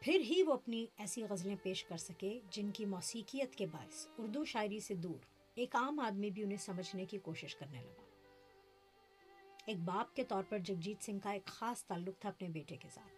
پھر 0.00 0.20
ہی 0.20 0.42
وہ 0.42 0.52
اپنی 0.52 0.86
ایسی 0.96 1.22
غزلیں 1.22 1.56
پیش 1.62 1.84
کر 1.84 1.96
سکے 1.96 2.40
جن 2.50 2.70
کی 2.70 2.84
موسیقیت 2.84 3.54
کے 3.54 3.66
باعث 3.66 4.06
اردو 4.18 4.44
شاعری 4.44 4.80
سے 4.80 4.94
دور 4.94 5.24
ایک 5.54 5.76
عام 5.76 6.00
آدمی 6.00 6.30
بھی 6.30 6.42
انہیں 6.42 6.58
سمجھنے 6.58 7.04
کی 7.04 7.18
کوشش 7.18 7.56
کرنے 7.56 7.82
لگا۔ 7.82 8.02
ایک 9.66 9.76
باپ 9.76 10.16
کے 10.16 10.24
طور 10.24 10.42
پر 10.48 10.58
جگجیت 10.58 11.04
سنگھ 11.04 11.20
کا 11.22 11.30
ایک 11.30 11.44
خاص 11.44 11.84
تعلق 11.84 12.18
تھا 12.20 12.28
اپنے 12.28 12.48
بیٹے 12.48 12.76
کے 12.76 12.88
ساتھ۔ 12.94 13.12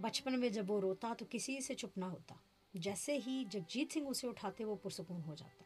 بچپن 0.00 0.40
میں 0.40 0.48
جب 0.48 0.70
وہ 0.70 0.80
روتا 0.80 1.14
تو 1.18 1.24
کسی 1.30 1.60
سے 1.60 1.74
چپنا 1.74 2.10
ہوتا، 2.10 2.34
جیسے 2.74 3.18
ہی 3.26 3.44
جگجیت 3.50 3.92
سنگھ 3.92 4.08
اسے 4.08 4.26
اٹھاتے 4.26 4.64
وہ 4.64 4.76
پرسکون 4.76 5.22
ہو 5.26 5.34
جاتا۔ 5.34 5.64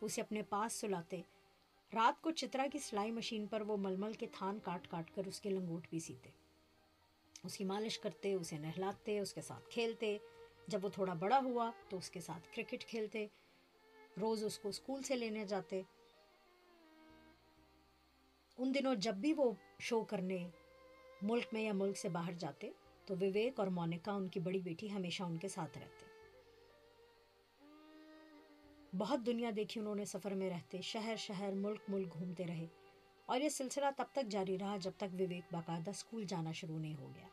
اسے 0.00 0.20
اپنے 0.20 0.42
پاس 0.42 0.72
سلاتے، 0.72 1.20
رات 1.94 2.22
کو 2.22 2.30
چترا 2.30 2.66
کی 2.72 2.78
سلائی 2.78 3.10
مشین 3.10 3.46
پر 3.46 3.60
وہ 3.60 3.76
ململ 3.76 4.12
کے 4.12 4.26
تھان 4.32 4.58
کاٹ 4.58 4.88
کاٹ 4.88 5.10
کر 5.14 5.22
اس 5.26 5.40
کے 5.40 5.50
لنگوٹ 5.50 5.86
بھی 5.90 5.98
سیتے۔ 5.98 6.43
اس 7.44 7.56
کی 7.56 7.64
مالش 7.64 7.98
کرتے، 7.98 8.34
اسے 8.34 8.58
نہلاتے، 8.58 9.18
اس 9.18 9.34
کے 9.34 9.40
ساتھ 9.40 9.68
کھیلتے۔ 9.70 10.18
جب 10.66 10.84
وہ 10.84 10.88
تھوڑا 10.88 11.14
بڑا 11.14 11.40
ہوا 11.44 11.70
تو 11.88 11.96
اس 11.96 12.10
کے 12.10 12.20
ساتھ 12.20 12.56
کرکٹ 12.56 12.84
کھیلتے۔ 12.84 13.26
روز 14.20 14.44
اس 14.44 14.58
کو 14.58 14.68
اسکول 14.68 15.02
سے 15.02 15.16
لینے 15.16 15.44
جاتے۔ 15.44 15.82
ان 18.58 18.74
دنوں 18.74 18.94
جب 18.94 19.14
بھی 19.14 19.32
وہ 19.36 19.52
شو 19.80 20.04
کرنے 20.04 20.48
ملک 21.22 21.44
میں 21.52 21.62
یا 21.62 21.72
ملک 21.72 21.98
سے 21.98 22.08
باہر 22.08 22.32
جاتے 22.32 22.70
تو 23.06 23.14
وویک 23.20 23.60
اور 23.60 23.66
مونیکا 23.66 24.12
ان 24.12 24.28
کی 24.28 24.40
بڑی 24.40 24.60
بیٹی 24.60 24.92
ہمیشہ 24.92 25.22
ان 25.22 25.36
کے 25.36 25.48
ساتھ 25.48 25.78
رہتے۔ 25.78 26.06
بہت 28.96 29.20
دنیا 29.26 29.50
دیکھی 29.56 29.80
انہوں 29.80 29.94
نے 29.94 30.04
سفر 30.04 30.34
میں 30.34 30.50
رہتے، 30.50 30.80
شہر 30.80 31.16
شہر، 31.18 31.52
ملک 31.52 31.80
ملک 31.88 32.12
گھومتے 32.12 32.44
رہے۔ 32.46 32.66
اور 33.26 33.40
یہ 33.40 33.48
سلسلہ 33.48 33.86
تب 33.96 34.04
تک 34.12 34.30
جاری 34.30 34.58
رہا 34.58 34.76
جب 34.76 34.90
تک 34.96 35.14
وویک 35.14 35.44
باقاعدہ 35.52 35.90
اسکول 35.90 36.24
جانا 36.24 36.52
شروع 36.52 36.78
نہیں 36.78 36.96
ہو 37.00 37.12
گیا۔ 37.14 37.26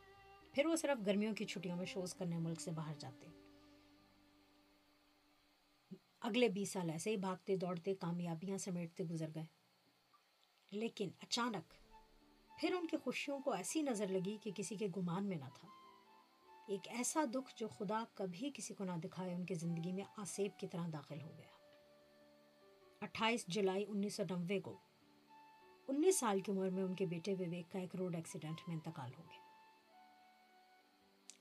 پھر 0.52 0.66
وہ 0.66 0.76
صرف 0.76 1.06
گرمیوں 1.06 1.34
کی 1.34 1.44
چھٹیوں 1.44 1.76
میں 1.76 1.86
شوز 1.86 2.14
کرنے 2.14 2.38
ملک 2.38 2.60
سے 2.60 2.70
باہر 2.70 2.94
جاتے 2.94 3.26
اگلے 6.20 6.48
بیس 6.48 6.72
سال 6.72 6.90
ایسے 6.90 7.10
ہی 7.10 7.16
بھاگتے، 7.16 7.56
دوڑتے، 7.56 7.94
کامیابیاں 7.94 8.58
سمیٹتے 8.58 9.04
گزر 9.04 9.28
گئے۔ 9.34 9.44
لیکن 10.70 11.08
اچانک 11.20 11.74
پھر 12.60 12.72
ان 12.72 12.86
کی 12.86 12.96
خوشیوں 12.96 13.40
کو 13.40 13.52
ایسی 13.52 13.82
نظر 13.82 14.08
لگی 14.08 14.38
کہ 14.42 14.50
کسی 14.56 14.76
کے 14.76 14.88
گمان 14.96 15.24
میں 15.24 15.36
نہ 15.36 15.44
تھا۔ 15.54 15.68
ایک 16.68 16.88
ایسا 16.88 17.24
دکھ 17.34 17.54
جو 17.56 17.68
خدا 17.68 18.04
کبھی 18.14 18.50
کسی 18.54 18.74
کو 18.74 18.84
نہ 18.84 18.92
دکھائے، 19.04 19.34
ان 19.34 19.46
کی 19.46 19.54
زندگی 19.54 19.92
میں 19.92 20.04
آسیب 20.16 20.58
کی 20.58 20.66
طرح 20.66 20.86
داخل 20.92 21.22
ہو 21.22 21.30
گیا۔ 21.38 21.52
اٹھائیس 23.00 23.46
جولائی 23.46 23.84
انیس 23.88 24.14
سو 24.14 24.22
نوے 24.30 24.60
کو، 24.60 24.76
انیس 25.88 26.18
سال 26.18 26.40
کی 26.40 26.52
عمر 26.52 26.70
میں 26.70 26.82
ان 26.82 26.94
کے 26.94 27.06
بیٹے 27.06 27.34
وویک 27.34 27.72
کا 27.72 27.78
ایک 27.78 27.96
روڈ 27.96 28.16
ایکسیڈنٹ 28.16 28.60
میں 28.66 28.76
انتقال 28.76 29.10
ہو 29.18 29.22
گیا۔ 29.30 29.41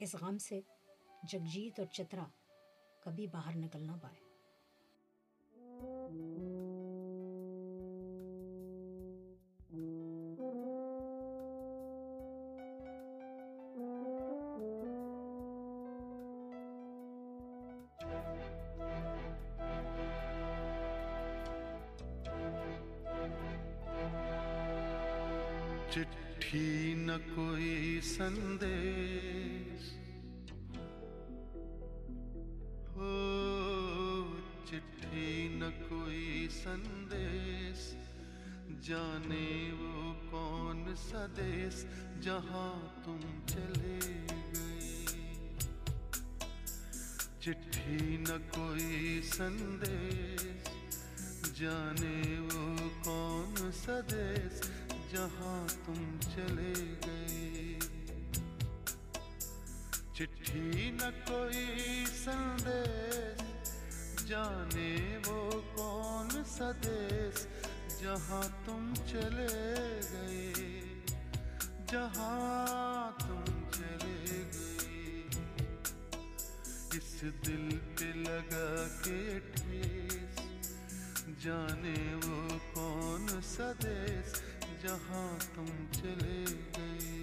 اس 0.03 0.15
غم 0.15 0.37
سے 0.37 0.59
جگجیت 1.23 1.79
اور 1.79 1.87
چترا 1.87 2.25
کبھی 3.03 3.27
باہر 3.27 3.55
نکل 3.55 3.83
نہ 3.83 3.91
پائے۔ 4.01 4.19
چٹھی 25.91 26.93
نہ 26.97 27.17
کوئی 27.35 27.99
سندے 28.03 29.30
جانے 38.91 39.71
وہ 39.79 40.13
کون 40.31 40.95
سا 40.95 41.25
دیس 41.37 41.85
جہاں 42.21 43.03
تم 43.03 43.19
چلے 43.47 43.99
گئے؟ 44.27 45.05
چٹھی 47.39 48.17
نہ 48.17 48.37
کوئی 48.55 49.21
سندیس، 49.23 50.67
جانے 51.59 52.39
وہ 52.39 52.89
کون 53.03 53.71
سا 53.85 53.99
دیس 54.11 54.61
جہاں 55.11 55.67
تم 55.85 56.17
چلے 56.35 56.73
گئے؟ 57.05 57.79
چٹھی 60.13 60.91
نہ 60.91 61.09
کوئی 61.27 61.65
سندیس، 62.23 63.39
جانے 64.27 65.17
وہ 65.27 65.51
کون 65.75 66.43
سا 66.45 66.71
دیس 66.83 67.47
جہاں 68.01 68.41
تم 68.65 68.93
چلے 69.07 69.47
گئے، 70.11 70.53
جہاں 71.91 73.11
تم 73.19 73.69
چلے 73.71 74.43
گئے۔ 74.53 75.23
اس 76.93 77.23
دل 77.47 77.69
پہ 77.97 78.05
لگا 78.15 78.87
کے 79.03 79.39
ٹھیس، 79.55 80.39
جانے 81.43 82.15
وہ 82.25 82.57
کون 82.73 83.27
سدیس 83.43 84.41
جہاں 84.83 85.37
تم 85.55 85.65
چلے 85.91 86.45
گئے۔ 86.77 87.20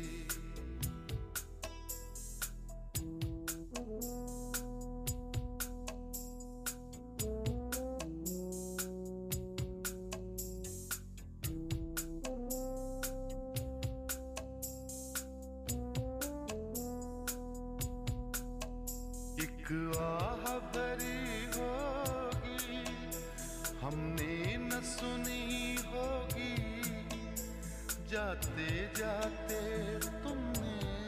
جاتے 28.28 28.86
جاتے 28.96 29.98
تم 30.22 30.40
نے 30.54 31.04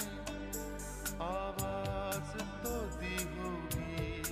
آواز 1.19 2.31
تو 2.63 2.75
دی 3.01 3.17
ہوگی 3.37 4.23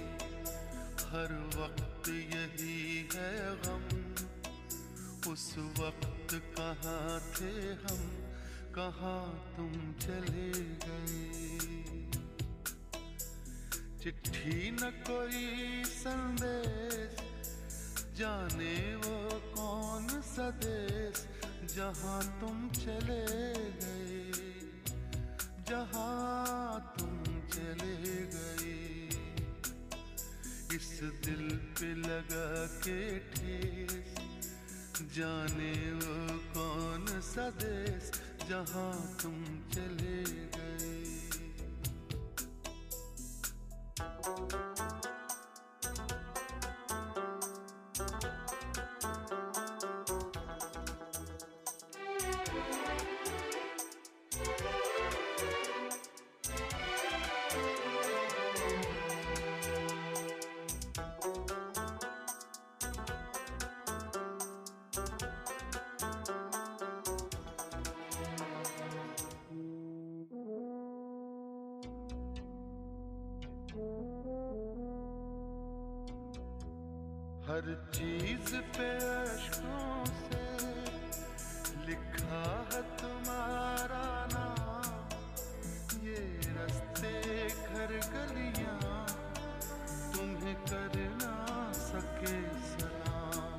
ہر 1.13 1.33
وقت 1.57 2.09
یہی 2.09 3.03
ہے 3.15 3.33
غم 3.65 3.85
اس 5.27 5.47
وقت 5.79 6.35
کہاں 6.57 7.19
تھے 7.35 7.53
ہم 7.83 8.01
کہاں 8.75 9.27
تم 9.57 9.93
چلے 9.99 10.51
گئے 10.87 11.61
چٹھی 13.99 14.71
نہ 14.71 14.91
کوئی 15.07 15.83
سندیش 15.95 17.21
جانے 18.15 18.77
وہ 19.05 19.29
کون 19.55 20.09
سدے 20.27 20.78
جہاں 21.79 22.21
تم 22.41 22.67
چلے 22.75 23.25
گئے، 23.81 24.33
جہاں 25.67 26.79
تم 26.97 27.23
چلے 27.53 28.25
گئے، 28.33 29.09
اس 30.71 30.89
دل 31.27 31.49
پہ 31.75 31.93
لگا 31.97 32.67
کے 32.85 33.19
ٹھیس، 33.35 34.19
جانے 35.15 35.73
وہ 36.03 36.39
کون 36.55 37.07
سدیس 37.23 38.11
جہاں 38.49 38.93
تم 39.19 39.38
ہر 77.59 77.75
چیز 77.93 78.55
پہ 78.77 78.99
اشکوں 79.03 80.05
سے 80.05 80.43
لکھا 81.87 82.65
ہے 82.73 82.81
تمہارا 82.99 84.27
نام۔ 84.33 85.09
یہ 86.03 86.39
رستے 86.41 87.49
گھر 87.73 87.91
گلیاں، 88.13 89.07
تمہیں 90.13 90.55
کر 90.71 90.97
نہ 90.97 91.73
سکے 91.75 92.37
سلام۔ 92.79 93.59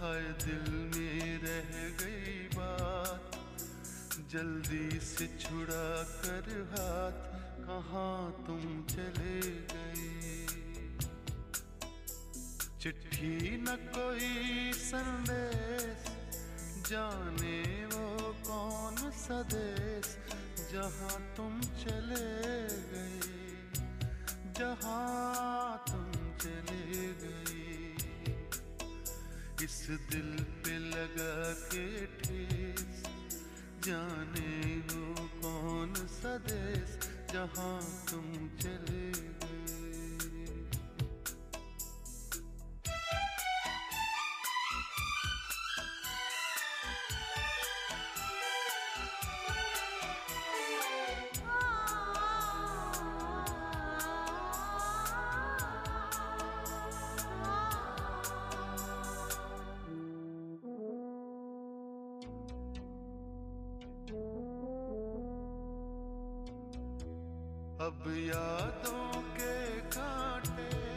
ہر 0.00 0.32
دل 0.46 0.70
میں 0.70 1.38
رہ 1.38 1.88
گئی 2.00 2.48
بات، 2.54 3.36
جلدی 4.28 5.00
سے 5.00 5.26
چھڑا 5.38 6.02
کر 6.22 6.50
ہاتھ، 6.70 7.36
کہاں 7.66 8.46
تم 8.46 8.82
چلے 8.88 9.40
گئے؟ 9.72 10.45
تھی 13.16 13.56
نہ 13.56 13.74
کوئی 13.94 14.72
سندیس 14.72 16.08
جانے 16.88 17.62
وہ 17.92 18.32
کون 18.42 19.10
سدیس 19.18 20.16
جہاں 20.72 21.18
تم 21.36 21.60
چلے 21.78 22.66
گئی 22.92 23.20
جہاں 24.54 25.76
تم 25.86 26.10
چلے 26.38 27.12
گئی 27.22 27.86
اس 29.60 29.90
دل 30.12 30.36
پہ 30.62 30.70
لگا 30.70 31.52
کے 31.70 32.06
ٹھیس۔ 32.18 33.02
جانے 33.86 34.80
وہ 34.94 35.26
کون 35.40 35.94
سدیس 36.22 37.08
جہاں 37.32 37.80
تم 38.10 38.46
چلے 38.60 39.05
اب 67.86 68.08
یادوں 68.16 69.22
کے 69.34 69.80
کانٹے 69.90 70.96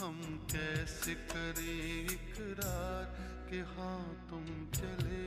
ہم 0.00 0.38
کیسے 0.46 1.14
کریں 1.28 2.08
اقرار 2.08 3.04
کہ 3.48 3.60
ہاں 3.60 4.30
تم 4.30 4.64
چلے۔ 4.72 5.26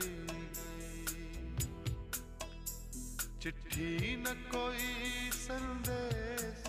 چٹھی 3.44 4.16
نہ 4.16 4.28
کوئی 4.50 5.30
سندیس 5.32 6.68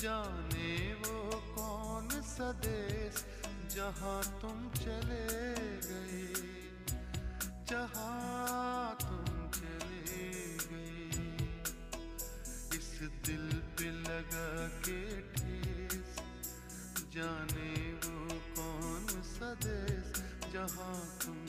جانے 0.00 0.94
وہ 1.00 1.40
کون 1.54 2.08
سدیس 2.22 3.24
جہاں 3.68 4.20
تم 4.40 4.68
چلے 4.74 5.26
گئی 5.88 6.32
جہاں 7.66 8.94
تم 9.00 9.50
چلے 9.50 10.56
گئی 10.70 11.10
اس 12.70 13.02
دل 13.26 13.48
پہ 13.76 13.84
لگا 13.84 14.68
کے 14.84 15.20
ٹھیس، 15.34 16.20
جانے 17.12 17.92
وہ 18.04 18.38
کون 18.54 19.22
سدیس 19.38 20.22
جہاں 20.52 21.20
تم 21.20 21.47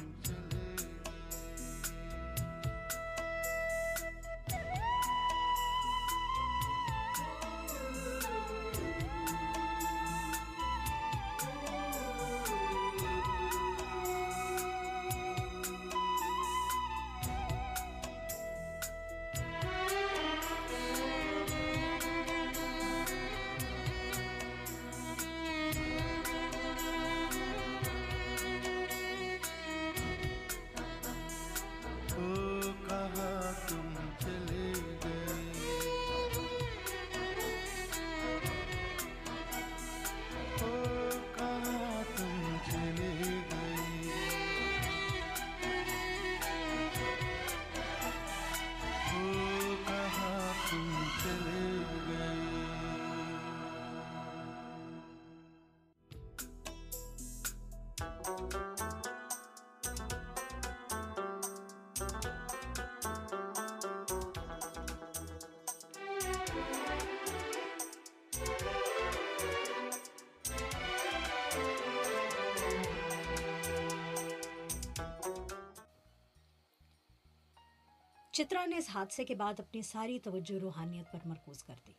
چترا 78.39 78.65
نے 78.65 78.77
اس 78.77 78.89
حادثے 78.89 79.25
کے 79.25 79.35
بعد 79.35 79.53
اپنی 79.59 79.81
ساری 79.81 80.19
توجہ 80.19 80.59
روحانیت 80.59 81.11
پر 81.11 81.19
مرکوز 81.25 81.63
کر 81.63 81.75
دی۔ 81.87 81.93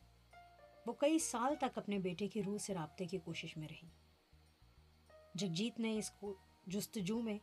وہ 0.85 0.93
کئی 0.93 1.19
سال 1.19 1.55
تک 1.55 1.77
اپنے 1.77 1.99
بیٹے 1.99 2.27
کی 2.27 2.43
روح 2.43 2.57
سے 2.57 2.73
رابطے 2.73 3.05
کی 3.05 3.17
کوشش 3.17 3.57
میں 3.57 3.67
رہی۔ 3.67 3.89
جگجیت 5.35 5.79
نے 5.79 5.97
اس 5.97 6.11
کو 6.11 6.35
جستجو 6.67 7.21
میں 7.21 7.37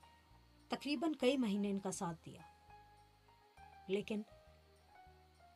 تقریباً 0.69 1.13
کئی 1.13 1.37
مہینے 1.37 1.71
ان 1.71 1.79
کا 1.79 1.93
ساتھ 1.93 2.27
دیا۔ 2.27 2.43
لیکن 3.89 4.23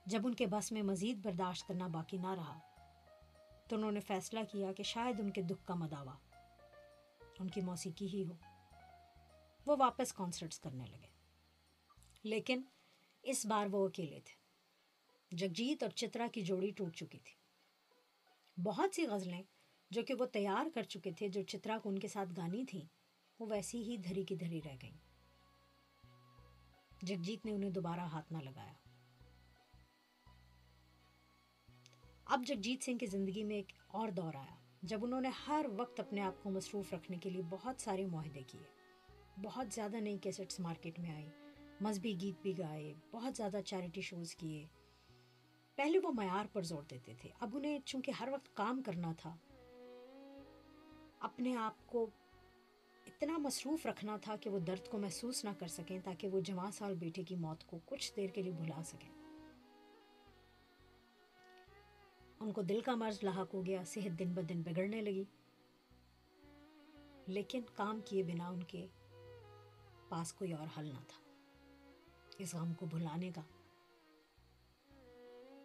جب 0.07 0.27
ان 0.27 0.35
کے 0.35 0.47
بس 0.47 0.73
میں 0.73 0.83
مزید 0.83 1.25
برداشت 1.25 1.69
کرنا 1.69 1.87
باقی 1.87 2.17
نہ 2.17 2.35
رہا، 2.35 2.59
تو 3.69 3.77
انہوں 3.77 3.93
نے 3.93 4.01
فیصلہ 4.01 4.41
کیا 4.51 4.73
کہ 4.73 4.83
شاید 4.83 5.21
ان 5.21 5.31
کے 5.31 5.43
دکھ 5.43 5.67
کا 5.67 5.75
مداوع 5.75 6.15
ان 7.39 7.51
کی 7.51 7.61
موسیقی 7.61 8.07
ہی 8.07 8.25
ہو۔ 8.27 8.35
وہ 9.67 9.77
واپس 9.79 10.13
کانسرٹس 10.13 10.59
کرنے 10.59 10.87
لگے۔ 10.87 11.09
لیکن 12.23 12.63
اس 13.23 13.47
بار 13.47 13.67
وہ 13.73 13.87
اکیلے 13.87 14.21
تھے۔ 14.21 14.43
جگجیت 15.37 15.83
اور 15.83 15.91
چترا 15.91 16.27
کی 16.33 16.41
جوڑی 16.41 16.71
ٹوٹ 16.71 16.97
چکی 16.97 17.19
تھی۔ 17.19 17.35
بہت 18.63 18.95
سی 18.95 19.07
غزلیں 19.07 19.43
جو 19.91 20.03
کہ 20.03 20.15
وہ 20.15 20.27
تیار 20.27 20.67
کر 20.75 20.83
چکے 20.83 21.11
تھے، 21.11 21.29
جو 21.29 21.43
چترا 21.43 21.79
کو 21.83 21.89
ان 21.89 21.99
کے 21.99 22.09
ساتھ 22.09 22.29
گانی 22.37 22.65
تھیں، 22.65 22.85
وہ 23.39 23.47
ویسی 23.51 23.83
ہی 23.83 23.97
دھری 23.97 24.25
کی 24.25 24.37
دھری 24.37 24.61
رہ 24.65 24.77
گئیں۔ 24.83 24.99
جگجیت 27.03 27.47
نے 27.47 27.53
انہیں 27.53 27.71
دوبارہ 27.71 28.01
ہاتھ 28.01 28.33
نہ 28.33 28.39
لگایا۔ 28.39 28.73
اب 32.25 32.43
جگجیت 32.47 32.83
سنگھ 32.83 32.99
کی 32.99 33.07
زندگی 33.07 33.45
میں 33.45 33.57
ایک 33.57 33.73
اور 33.87 34.09
دور 34.09 34.35
آیا، 34.35 34.57
جب 34.83 35.05
انہوں 35.05 35.21
نے 35.21 35.31
ہر 35.47 35.67
وقت 35.77 36.01
اپنے 36.01 36.21
آپ 36.21 36.43
کو 36.43 36.51
مصروف 36.51 36.93
رکھنے 36.93 37.17
کے 37.17 37.31
لیے 37.31 37.43
بہت 37.51 37.81
سارے 37.81 38.07
معاہدے 38.07 38.41
کیے۔ 38.47 38.63
بہت 39.43 39.67
زیادہ 39.75 39.97
نئی 39.97 40.19
کیسٹس 40.19 40.61
مارکیٹ 40.61 40.99
میں 40.99 41.11
آئی 41.11 41.29
مذہبی 41.83 42.21
گیت 42.21 42.43
بھی 42.43 42.59
گائے، 42.59 42.95
بہت 43.11 43.37
زیادہ 43.37 43.61
چیریٹی 43.67 44.01
شوز 44.01 44.37
کیے۔ 44.37 44.67
پہلے 45.75 45.99
وہ 45.99 46.13
معیار 46.13 46.45
پر 46.53 46.63
زور 46.63 46.83
دیتے 46.83 47.15
تھے، 47.21 47.31
اب 47.41 47.57
انہیں 47.57 47.79
چونکہ 47.85 48.11
ہر 48.11 48.29
وقت 48.33 48.57
کام 48.57 48.83
کرنا 48.83 49.13
تھا، 49.19 49.37
اپنے 51.21 51.57
آپ 51.57 51.87
کو 51.87 52.07
اتنا 53.07 53.39
مصروف 53.39 53.87
رکھنا 53.87 54.17
تھا 54.17 54.37
کہ 54.37 54.51
وہ 54.51 54.59
درد 54.59 54.89
کو 54.89 54.99
محسوس 54.99 55.45
نہ 55.45 55.51
کر 55.59 55.67
سکیں 55.67 56.01
تاکہ 56.05 56.29
وہ 56.29 56.41
جمع 56.41 56.71
سال 56.71 56.95
بیٹے 56.95 57.25
کی 57.25 57.37
موت 57.37 57.65
کو 57.67 57.79
کچھ 57.85 58.13
دیر 58.17 58.29
کے 58.29 58.43
لیے 58.43 58.53
بھلا 58.53 58.83
سکیں۔ 58.83 59.11
ان 62.41 62.53
کو 62.53 62.63
دل 62.63 62.81
کا 62.81 62.95
مرض 62.95 63.19
لاحق 63.23 63.55
ہو 63.55 63.67
گیا، 63.67 63.85
صحت 63.87 64.19
دن 64.19 64.33
بہ 64.33 64.41
دن 64.41 64.63
بگڑنے 64.63 65.01
لگی۔ 65.03 65.25
لیکن 67.27 67.61
کام 67.75 68.01
کیے 68.05 68.23
بنا 68.23 68.49
ان 68.49 68.63
کے 68.63 68.87
پاس 70.09 70.33
کوئی 70.33 70.53
اور 70.53 70.67
حل 70.79 70.87
نہ 70.87 71.01
تھا۔ 71.09 71.32
اس 72.39 72.55
غم 72.55 72.75
کو 72.75 72.87
بھلانے 72.87 73.31
کا 73.31 73.41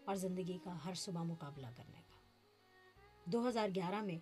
اور 0.05 0.15
زندگی 0.15 0.57
کا 0.63 0.85
ہر 0.85 0.93
صبح 0.93 1.23
مقابلہ 1.23 1.67
کرنے 1.75 2.01
کا۔ 2.07 2.17
دو 3.25 3.47
ہزار 3.47 3.69
گیارہ 3.75 4.01
میں 4.01 4.19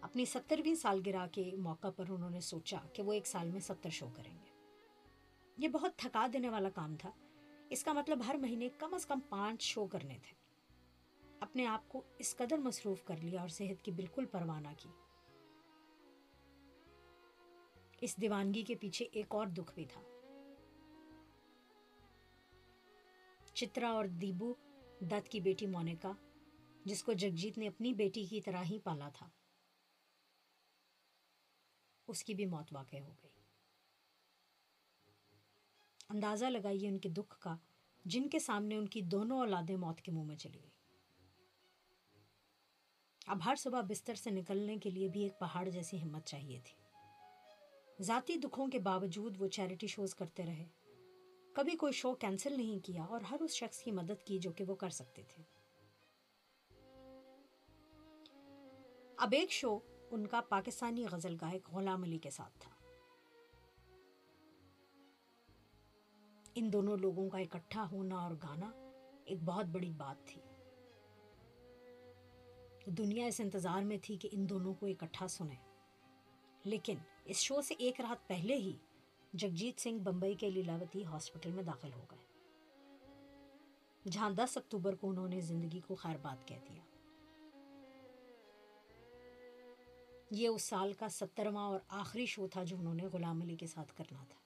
اپنی 0.00 0.24
سترویں 0.24 0.74
سالگرہ 0.74 1.26
کے 1.32 1.50
موقع 1.58 1.90
پر 1.96 2.04
انہوں 2.08 2.30
نے 2.30 2.40
سوچا 2.40 2.78
کہ 2.92 3.02
وہ 3.02 3.12
ایک 3.12 3.26
سال 3.26 3.50
میں 3.50 3.60
ستر 3.60 3.90
شو 3.90 4.08
کریں 4.14 4.38
گے۔ 4.42 4.50
یہ 5.58 5.68
بہت 5.68 5.96
تھکا 5.96 6.26
دینے 6.32 6.48
والا 6.48 6.70
کام 6.70 6.96
تھا۔ 6.96 7.10
اس 7.70 7.84
کا 7.84 7.92
مطلب 7.92 8.20
ہر 8.26 8.34
مہینے 8.34 8.68
کم 8.78 8.94
از 8.94 9.06
کم 9.06 9.20
پانچ 9.28 9.62
شو 9.62 9.86
کرنے 9.86 10.18
تھے۔ 10.22 10.40
اپنے 11.40 11.66
آپ 11.66 11.88
کو 11.88 12.02
اس 12.18 12.36
قدر 12.36 12.58
مصروف 12.58 13.04
کر 13.04 13.16
لیا 13.16 13.40
اور 13.40 13.48
صحت 13.48 13.84
کی 13.84 13.90
بالکل 13.90 14.26
پروانہ 14.26 14.68
کی۔ 14.76 14.88
اس 18.00 18.16
دیوانگی 18.16 18.62
کے 18.62 18.74
پیچھے 18.74 19.04
ایک 19.12 19.26
اور 19.28 19.46
دکھ 19.46 19.74
بھی 19.74 19.84
تھا۔ 19.84 20.00
چترا 23.60 23.88
اور 23.90 24.04
دیبو 24.04 24.54
دت 25.00 25.28
کی 25.28 25.40
بیٹی 25.40 25.66
مونیکا، 25.66 26.12
جس 26.84 27.02
کو 27.02 27.12
جگجیت 27.12 27.58
نے 27.58 27.68
اپنی 27.68 27.92
بیٹی 27.94 28.24
کی 28.24 28.40
طرح 28.40 28.62
ہی 28.70 28.78
پالا 28.78 29.08
تھا۔ 29.08 29.28
اس 32.08 32.24
کی 32.24 32.34
بھی 32.34 32.46
موت 32.46 32.72
واقع 32.72 32.96
ہو 32.96 33.12
گئی۔ 33.22 33.30
اندازہ 36.08 36.46
لگائیے 36.46 36.88
ان 36.88 36.98
کے 36.98 37.08
دکھ 37.08 37.40
کا، 37.40 37.56
جن 38.04 38.28
کے 38.28 38.38
سامنے 38.38 38.76
ان 38.76 38.88
کی 38.88 39.00
دونوں 39.00 39.38
اولادیں 39.38 39.76
موت 39.76 40.00
کے 40.00 40.12
منہ 40.12 40.24
میں 40.24 40.36
چلی 40.36 40.60
گئی 40.62 40.70
اب 43.26 43.44
ہر 43.44 43.54
صبح 43.54 43.80
بستر 43.80 44.14
سے 44.14 44.30
نکلنے 44.30 44.76
کے 44.76 44.90
لیے 44.90 45.08
بھی 45.08 45.22
ایک 45.22 45.38
پہاڑ 45.38 45.68
جیسی 45.68 46.02
ہمت 46.02 46.24
چاہیے 46.24 46.60
تھی۔ 46.64 46.78
ذاتی 48.02 48.36
دکھوں 48.36 48.66
کے 48.66 48.78
باوجود 48.78 49.36
وہ 49.38 49.48
چیریٹی 49.48 49.86
شوز 49.86 50.14
کرتے 50.14 50.42
رہے۔ 50.42 50.66
کبھی 51.52 51.76
کوئی 51.76 51.92
شو 51.92 52.14
کینسل 52.14 52.56
نہیں 52.56 52.86
کیا 52.86 53.04
اور 53.04 53.20
ہر 53.20 53.40
اس 53.40 53.50
شخص 53.50 53.82
کی 53.82 53.90
مدد 53.90 54.26
کی 54.26 54.38
جو 54.38 54.52
کہ 54.52 54.64
وہ 54.64 54.74
کر 54.74 54.90
سکتے 54.90 55.22
تھے۔ 55.22 55.42
اب 59.16 59.28
ایک 59.32 59.52
شو 59.52 59.78
ان 60.10 60.26
کا 60.26 60.40
پاکستانی 60.40 61.04
غزل 61.12 61.34
گائک 61.40 61.68
غلام 61.68 62.02
علی 62.02 62.18
کے 62.18 62.30
ساتھ 62.30 62.58
تھا۔ 62.58 62.70
ان 66.54 66.72
دونوں 66.72 66.96
لوگوں 66.96 67.30
کا 67.30 67.38
اکٹھا 67.38 67.88
ہونا 67.92 68.16
اور 68.16 68.30
گانا 68.30 68.70
ایک 69.24 69.42
بہت 69.42 69.66
بڑی 69.66 69.90
بات 69.90 70.26
تھی۔ 70.26 70.40
دنیا 72.86 73.26
اس 73.26 73.40
انتظار 73.40 73.82
میں 73.82 73.98
تھی 74.02 74.16
کہ 74.16 74.28
ان 74.32 74.48
دونوں 74.48 74.74
کو 74.74 74.86
اکٹھا 74.86 75.28
سنیں۔ 75.28 75.70
لیکن 76.64 76.96
اس 77.24 77.36
شو 77.36 77.62
سے 77.62 77.74
ایک 77.78 78.00
رات 78.00 78.28
پہلے 78.28 78.54
ہی 78.54 78.76
جگجیت 79.32 79.80
سنگھ 79.80 80.02
بمبئی 80.02 80.34
کے 80.34 80.50
لیلاوتی 80.50 81.04
ہاسپٹل 81.04 81.52
میں 81.52 81.62
داخل 81.62 81.92
ہو 81.92 82.04
گئے۔ 82.10 82.30
جہاں 84.10 84.30
دس 84.30 84.56
اکتوبر 84.56 84.94
کو 84.94 85.10
انہوں 85.10 85.28
نے 85.28 85.40
زندگی 85.40 85.80
کو 85.80 85.94
خیر 85.94 86.16
بات 86.22 86.48
کہہ 86.48 86.56
دیا۔ 86.68 86.82
یہ 90.30 90.48
اس 90.48 90.62
سال 90.62 90.92
کا 90.92 91.08
سترواں 91.08 91.64
اور 91.64 91.80
آخری 91.88 92.26
شو 92.26 92.48
تھا 92.48 92.64
جو 92.64 92.78
انہوں 92.78 92.94
نے 92.94 93.04
غلام 93.04 93.42
علی 93.42 93.56
کے 93.56 93.66
ساتھ 93.66 93.94
کرنا 93.96 94.24
تھا۔ 94.28 94.40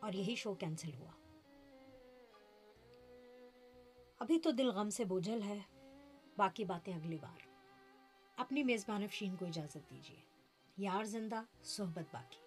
اور 0.00 0.12
یہی 0.12 0.34
شو 0.34 0.54
کینسل 0.54 0.94
ہوا۔ 0.94 1.10
ابھی 4.18 4.38
تو 4.38 4.50
دل 4.50 4.70
غم 4.70 4.90
سے 4.90 5.04
بوجھل 5.04 5.42
ہے۔ 5.42 5.58
باقی 6.36 6.64
باتیں 6.64 6.94
اگلی 6.94 7.18
بار۔ 7.20 7.48
اپنی 8.36 8.62
میزبان 8.62 9.02
افشین 9.02 9.36
کو 9.36 9.46
اجازت 9.46 9.90
دیجیے 9.90 10.35
یار 10.78 11.04
زندہ 11.04 11.42
صحبت 11.64 12.04
باقی۔ 12.12 12.45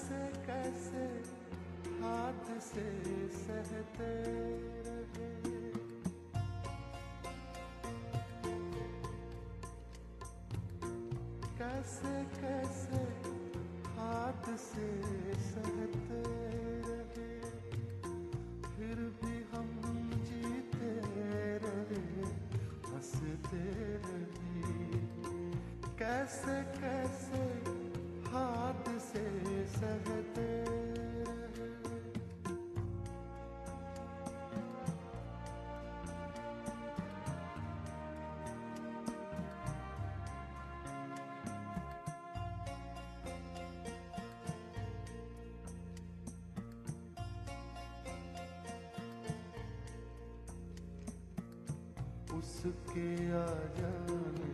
کیسے 0.00 0.30
کیسے 0.46 1.22
ہاتھ 2.00 2.50
سے 2.60 3.06
سہتے 3.46 4.24
رہے۔ 4.86 5.72
کیسے 11.58 12.22
کیسے 12.40 13.04
ہاتھ 13.96 14.50
سے 14.72 15.00
سہتے 15.54 16.22
رہے۔ 16.86 17.40
پھر 18.76 19.08
بھی 19.20 19.42
ہم 19.52 20.10
جیتے 20.24 21.00
رہے، 21.62 22.24
ہنستے 22.92 23.96
رہے۔ 24.04 25.00
کیسے 25.98 26.60
کیسے 26.80 27.29
اس 52.40 52.60
کے 52.92 53.14
آ 53.32 53.46
جانے 53.78 54.49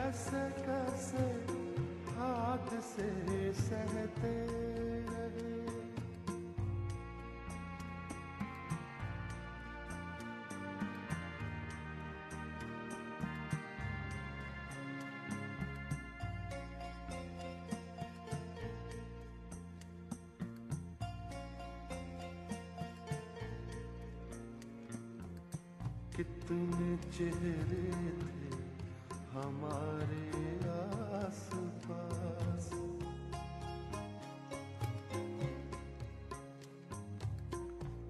کس 0.10 0.30
کس 0.66 1.14
ہاتھ 2.18 2.74
سے 2.86 3.52
سہتے 3.58 4.34
رہے 5.10 5.52
کتنے 26.14 26.96
چہرے 27.12 28.19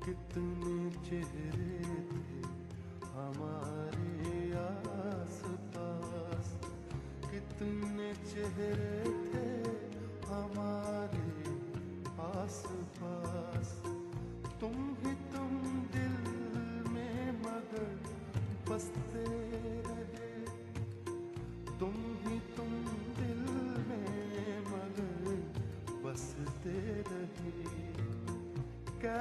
کتنے 0.10 0.90
چہرے 1.06 1.84
تھے 2.10 2.42
ہمارے 3.16 4.54
آس 4.58 5.42
پاس 5.74 6.48
کتنے 7.24 8.12
چہرے 8.26 9.04
تھے 9.04 9.44
ہمارے 10.30 11.54
آس 12.18 12.62
پاس 13.00 13.74
تم 14.60 14.94
ہی 15.04 15.14
تم 15.32 15.82
دل 15.94 16.30
میں 16.92 17.32
مگر 17.42 17.94
بستے 18.68 19.26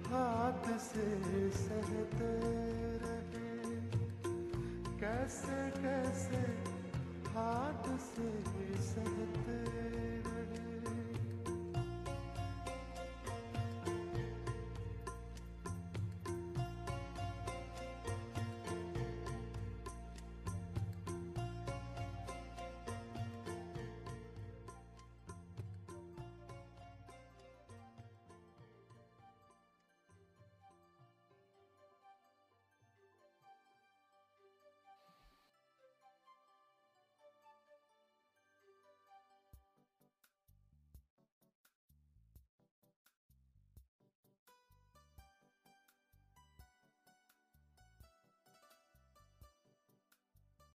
ہاتھ 0.09 0.69
سے 0.79 1.49
سہتے 1.53 2.39
رہے؟ 3.01 3.79
کیسے 4.99 5.69
کیسے 5.81 6.63
ہاتھ 7.35 7.89
سے 8.15 8.52